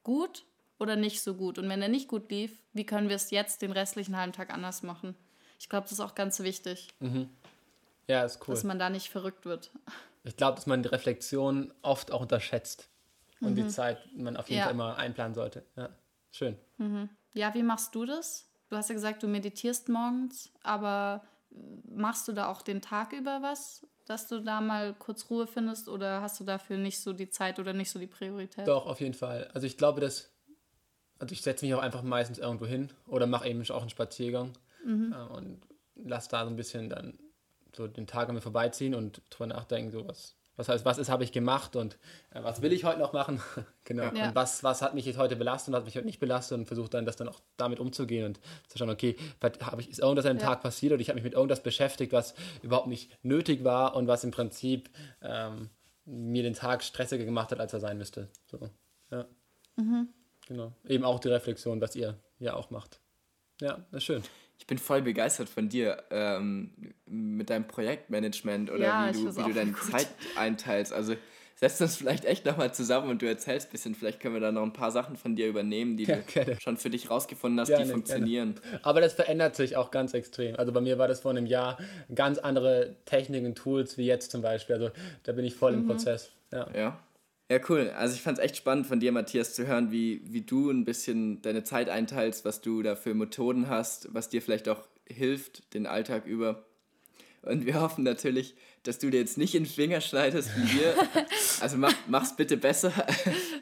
gut 0.04 0.46
oder 0.80 0.96
nicht 0.96 1.22
so 1.22 1.36
gut? 1.36 1.60
Und 1.60 1.70
wenn 1.70 1.82
er 1.82 1.90
nicht 1.90 2.08
gut 2.08 2.32
lief, 2.32 2.64
wie 2.74 2.86
können 2.86 3.10
wir 3.10 3.16
es 3.16 3.30
jetzt 3.30 3.62
den 3.62 3.72
restlichen 3.72 4.18
halben 4.18 4.34
Tag 4.34 4.52
anders 4.52 4.82
machen? 4.82 5.16
Ich 5.60 5.70
glaube, 5.70 5.84
das 5.84 5.92
ist 5.92 6.00
auch 6.00 6.16
ganz 6.16 6.40
wichtig. 6.40 6.88
Mhm. 7.00 7.30
Ja, 8.08 8.24
ist 8.24 8.40
cool. 8.48 8.56
Dass 8.56 8.64
man 8.64 8.80
da 8.80 8.90
nicht 8.90 9.10
verrückt 9.10 9.46
wird. 9.46 9.72
Ich 10.24 10.36
glaube, 10.36 10.56
dass 10.56 10.66
man 10.66 10.84
die 10.84 10.90
Reflexion 10.90 11.74
oft 11.82 12.12
auch 12.12 12.22
unterschätzt 12.22 12.90
und 13.42 13.52
mhm. 13.52 13.56
die 13.56 13.68
Zeit 13.68 14.00
man 14.16 14.38
auf 14.38 14.50
jeden 14.50 14.60
ja. 14.60 14.66
Fall 14.66 14.74
immer 14.74 14.98
einplanen 14.98 15.36
sollte. 15.36 15.66
Ja, 15.76 15.90
schön. 16.32 16.58
Mhm. 16.78 17.10
Ja, 17.34 17.54
wie 17.54 17.64
machst 17.64 17.96
du 17.96 18.06
das? 18.06 18.48
Du 18.70 18.76
hast 18.76 18.90
ja 18.90 18.96
gesagt, 18.96 19.24
du 19.24 19.28
meditierst 19.28 19.90
morgens, 19.90 20.52
aber 20.64 21.24
machst 21.94 22.28
du 22.28 22.34
da 22.34 22.48
auch 22.48 22.62
den 22.62 22.82
Tag 22.82 23.14
über 23.14 23.42
was, 23.42 23.86
dass 24.06 24.28
du 24.28 24.42
da 24.42 24.62
mal 24.62 24.94
kurz 24.94 25.30
Ruhe 25.30 25.48
findest 25.48 25.88
oder 25.88 26.22
hast 26.22 26.40
du 26.40 26.44
dafür 26.44 26.78
nicht 26.78 27.00
so 27.02 27.14
die 27.14 27.30
Zeit 27.30 27.60
oder 27.60 27.74
nicht 27.74 27.90
so 27.90 28.00
die 28.00 28.08
Priorität? 28.08 28.68
Doch, 28.68 28.86
auf 28.86 29.00
jeden 29.00 29.14
Fall. 29.14 29.50
Also 29.54 29.68
ich 29.68 29.78
glaube, 29.78 30.02
dass, 30.02 30.32
also 31.20 31.34
ich 31.34 31.42
setze 31.42 31.66
mich 31.66 31.74
auch 31.76 31.82
einfach 31.82 32.02
meistens 32.02 32.38
irgendwo 32.40 32.66
hin 32.66 32.90
oder 33.08 33.28
mache 33.28 33.48
eben 33.48 33.70
auch 33.70 33.82
einen 33.82 33.90
Spaziergang 33.90 34.54
mhm. 34.86 35.14
äh, 35.14 35.34
und 35.34 35.62
lasse 35.96 36.30
da 36.30 36.44
so 36.44 36.50
ein 36.50 36.56
bisschen 36.56 36.90
dann 36.90 37.20
so 37.76 37.88
den 37.88 38.08
Tag 38.08 38.30
an 38.30 38.36
mir 38.36 38.42
vorbeiziehen 38.42 38.96
und 38.96 39.22
drüber 39.30 39.48
nachdenken, 39.48 39.92
so 39.92 40.08
was, 40.08 40.36
was 40.62 40.70
heißt, 40.70 40.86
was 40.86 40.98
ist, 40.98 41.10
habe 41.10 41.24
ich 41.24 41.32
gemacht 41.32 41.76
und 41.76 41.98
äh, 42.32 42.44
was 42.44 42.62
will 42.62 42.72
ich 42.72 42.84
heute 42.84 43.00
noch 43.00 43.14
machen? 43.14 43.42
genau. 43.84 44.14
Ja. 44.14 44.30
Und 44.30 44.36
was, 44.36 44.64
was 44.64 44.82
hat 44.82 44.94
mich 44.94 45.06
jetzt 45.06 45.18
heute 45.18 45.36
belastet 45.36 45.70
und 45.70 45.74
was 45.74 45.80
hat 45.80 45.86
mich 45.86 45.96
heute 45.96 46.06
nicht 46.06 46.20
belastet 46.20 46.58
und 46.58 46.66
versucht 46.66 46.94
dann, 46.94 47.06
das 47.06 47.16
dann 47.16 47.28
auch 47.28 47.42
damit 47.58 47.80
umzugehen 47.80 48.26
und 48.26 48.40
zu 48.68 48.78
schauen, 48.78 48.90
okay, 48.90 49.16
habe 49.42 49.82
ich, 49.82 49.90
ist 49.90 50.00
irgendwas 50.00 50.26
an 50.26 50.38
dem 50.38 50.42
ja. 50.42 50.48
Tag 50.48 50.62
passiert 50.62 50.94
oder 50.94 51.02
ich 51.02 51.10
habe 51.10 51.16
mich 51.16 51.24
mit 51.24 51.34
irgendwas 51.34 51.64
beschäftigt, 51.64 52.14
was 52.14 52.36
überhaupt 52.62 52.88
nicht 52.88 53.12
nötig 53.24 53.64
war 53.64 53.96
und 53.96 54.08
was 54.08 54.24
im 54.24 54.32
Prinzip 54.32 54.90
ähm, 55.22 55.70
mir 56.06 56.44
den 56.44 56.54
Tag 56.54 56.84
stressiger 56.84 57.26
gemacht 57.26 57.52
hat, 57.52 57.60
als 57.60 57.74
er 57.74 57.80
sein 57.80 57.98
müsste. 57.98 58.30
So. 58.46 58.70
Ja. 59.10 59.26
Mhm. 59.76 60.10
Genau. 60.48 60.74
Eben 60.88 61.04
auch 61.04 61.20
die 61.20 61.30
Reflexion, 61.30 61.82
was 61.82 61.96
ihr 61.96 62.18
ja 62.40 62.56
auch 62.56 62.70
macht. 62.70 63.00
Ja, 63.62 63.86
das 63.92 64.00
ist 64.00 64.04
schön 64.06 64.24
ich 64.62 64.68
bin 64.68 64.78
voll 64.78 65.02
begeistert 65.02 65.50
von 65.50 65.70
dir 65.70 66.04
ähm, 66.12 66.70
mit 67.08 67.50
deinem 67.50 67.68
Projektmanagement 67.68 68.70
oder 68.70 68.84
ja, 68.84 69.10
wie 69.10 69.24
du, 69.24 69.36
wie 69.36 69.42
du 69.42 69.54
deine 69.54 69.72
gut. 69.72 69.92
Zeit 69.92 70.08
einteilst. 70.36 70.94
Also 70.94 71.16
setz 71.56 71.82
uns 71.82 71.96
vielleicht 71.96 72.26
echt 72.26 72.46
nochmal 72.46 72.72
zusammen 72.72 73.10
und 73.10 73.24
du 73.24 73.26
erzählst 73.26 73.70
ein 73.70 73.72
bisschen. 73.72 73.96
Vielleicht 73.96 74.20
können 74.20 74.36
wir 74.36 74.40
da 74.40 74.52
noch 74.52 74.62
ein 74.62 74.72
paar 74.72 74.92
Sachen 74.92 75.16
von 75.18 75.36
dir 75.36 75.48
übernehmen, 75.48 75.98
die 75.98 76.04
ja, 76.04 76.18
du 76.18 76.22
gerne. 76.22 76.62
schon 76.62 76.78
für 76.78 76.92
dich 76.92 77.10
rausgefunden 77.10 77.60
hast, 77.60 77.70
gerne, 77.70 77.86
die 77.86 77.92
funktionieren. 77.92 78.54
Gerne. 78.62 78.86
Aber 78.86 79.02
das 79.02 79.14
verändert 79.14 79.56
sich 79.56 79.78
auch 79.78 79.90
ganz 79.90 80.14
extrem. 80.14 80.56
Also 80.56 80.72
bei 80.72 80.80
mir 80.80 81.00
war 81.00 81.08
das 81.08 81.22
vor 81.22 81.32
einem 81.32 81.48
Jahr 81.48 81.80
ganz 82.14 82.38
andere 82.38 82.96
Techniken, 83.06 83.56
Tools 83.56 83.98
wie 83.98 84.06
jetzt 84.06 84.30
zum 84.30 84.44
Beispiel. 84.44 84.76
Also 84.76 84.92
da 85.24 85.32
bin 85.32 85.44
ich 85.44 85.56
voll 85.56 85.72
mhm. 85.72 85.80
im 85.80 85.88
Prozess. 85.88 86.34
Ja. 86.54 86.68
ja. 86.76 87.00
Ja, 87.52 87.60
cool. 87.68 87.90
Also 87.98 88.16
ich 88.16 88.22
fand 88.22 88.38
es 88.38 88.44
echt 88.46 88.56
spannend 88.56 88.88
von 88.88 89.02
dir, 89.02 89.12
Matthias, 89.12 89.54
zu 89.54 89.68
hören, 89.68 89.92
wie, 89.92 90.22
wie 90.24 90.40
du 90.40 90.72
ein 90.72 90.86
bisschen 90.86 91.42
deine 91.42 91.66
Zeit 91.66 91.90
einteilst, 91.90 92.46
was 92.46 92.62
du 92.62 92.82
da 92.82 92.96
für 92.96 93.14
Methoden 93.14 93.68
hast, 93.68 94.08
was 94.14 94.30
dir 94.30 94.42
vielleicht 94.42 94.70
auch 94.70 94.88
hilft, 95.06 95.74
den 95.74 95.86
Alltag 95.86 96.26
über. 96.26 96.64
Und 97.42 97.66
wir 97.66 97.82
hoffen 97.82 98.06
natürlich, 98.06 98.56
dass 98.84 99.00
du 99.00 99.10
dir 99.10 99.20
jetzt 99.20 99.38
nicht 99.38 99.54
in 99.54 99.66
den 99.66 99.70
Finger 99.70 100.00
schneidest 100.00 100.50
wie 100.56 100.80
wir. 100.80 100.96
Also 101.60 101.76
mach, 101.76 101.94
mach's 102.08 102.38
bitte 102.38 102.56
besser. 102.56 102.94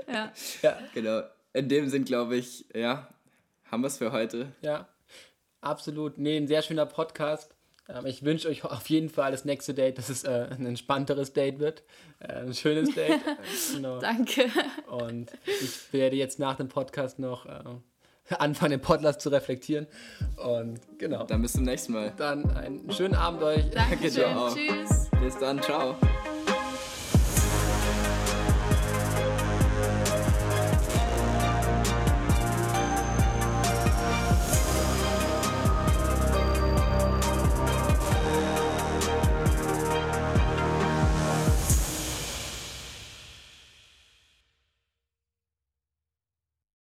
Ja. 0.08 0.32
ja. 0.62 0.78
Genau. 0.94 1.24
In 1.54 1.68
dem 1.68 1.90
Sinn, 1.90 2.06
glaube 2.06 2.36
ich, 2.36 2.66
ja, 2.76 3.10
haben 3.72 3.82
wir 3.82 3.88
es 3.88 3.98
für 3.98 4.12
heute. 4.12 4.54
Ja, 4.62 4.88
absolut. 5.62 6.20
Nee, 6.20 6.38
ein 6.38 6.48
sehr 6.48 6.62
schöner 6.62 6.86
Podcast. 6.86 7.56
Ähm, 7.90 8.06
ich 8.06 8.24
wünsche 8.24 8.48
euch 8.48 8.64
auf 8.64 8.90
jeden 8.90 9.10
Fall 9.10 9.32
das 9.32 9.46
nächste 9.46 9.74
Date, 9.74 9.98
dass 9.98 10.10
es 10.10 10.24
äh, 10.24 10.48
ein 10.52 10.66
entspannteres 10.66 11.34
Date 11.34 11.60
wird. 11.60 11.84
Äh, 12.20 12.34
ein 12.34 12.54
schönes 12.54 12.94
Date. 12.94 13.20
genau. 13.74 14.00
Danke. 14.00 14.46
Und 14.88 15.32
ich 15.46 15.92
werde 15.92 16.16
jetzt 16.16 16.40
nach 16.40 16.56
dem 16.56 16.68
Podcast 16.68 17.20
noch 17.20 17.46
äh, 17.46 17.64
anfangen, 18.38 18.72
den 18.72 18.82
Podcast 18.82 19.22
zu 19.22 19.30
reflektieren. 19.30 19.88
Und 20.38 20.80
genau. 20.98 21.24
Dann 21.24 21.42
bis 21.42 21.54
zum 21.54 21.64
nächsten 21.64 21.94
Mal. 21.94 22.14
Dann 22.16 22.50
einen 22.52 22.92
schönen 22.92 23.16
Abend 23.16 23.42
euch. 23.44 23.70
Danke, 23.72 24.10
Tschüss. 24.10 25.10
Bis 25.22 25.38
dann, 25.40 25.62
ciao. 25.62 25.96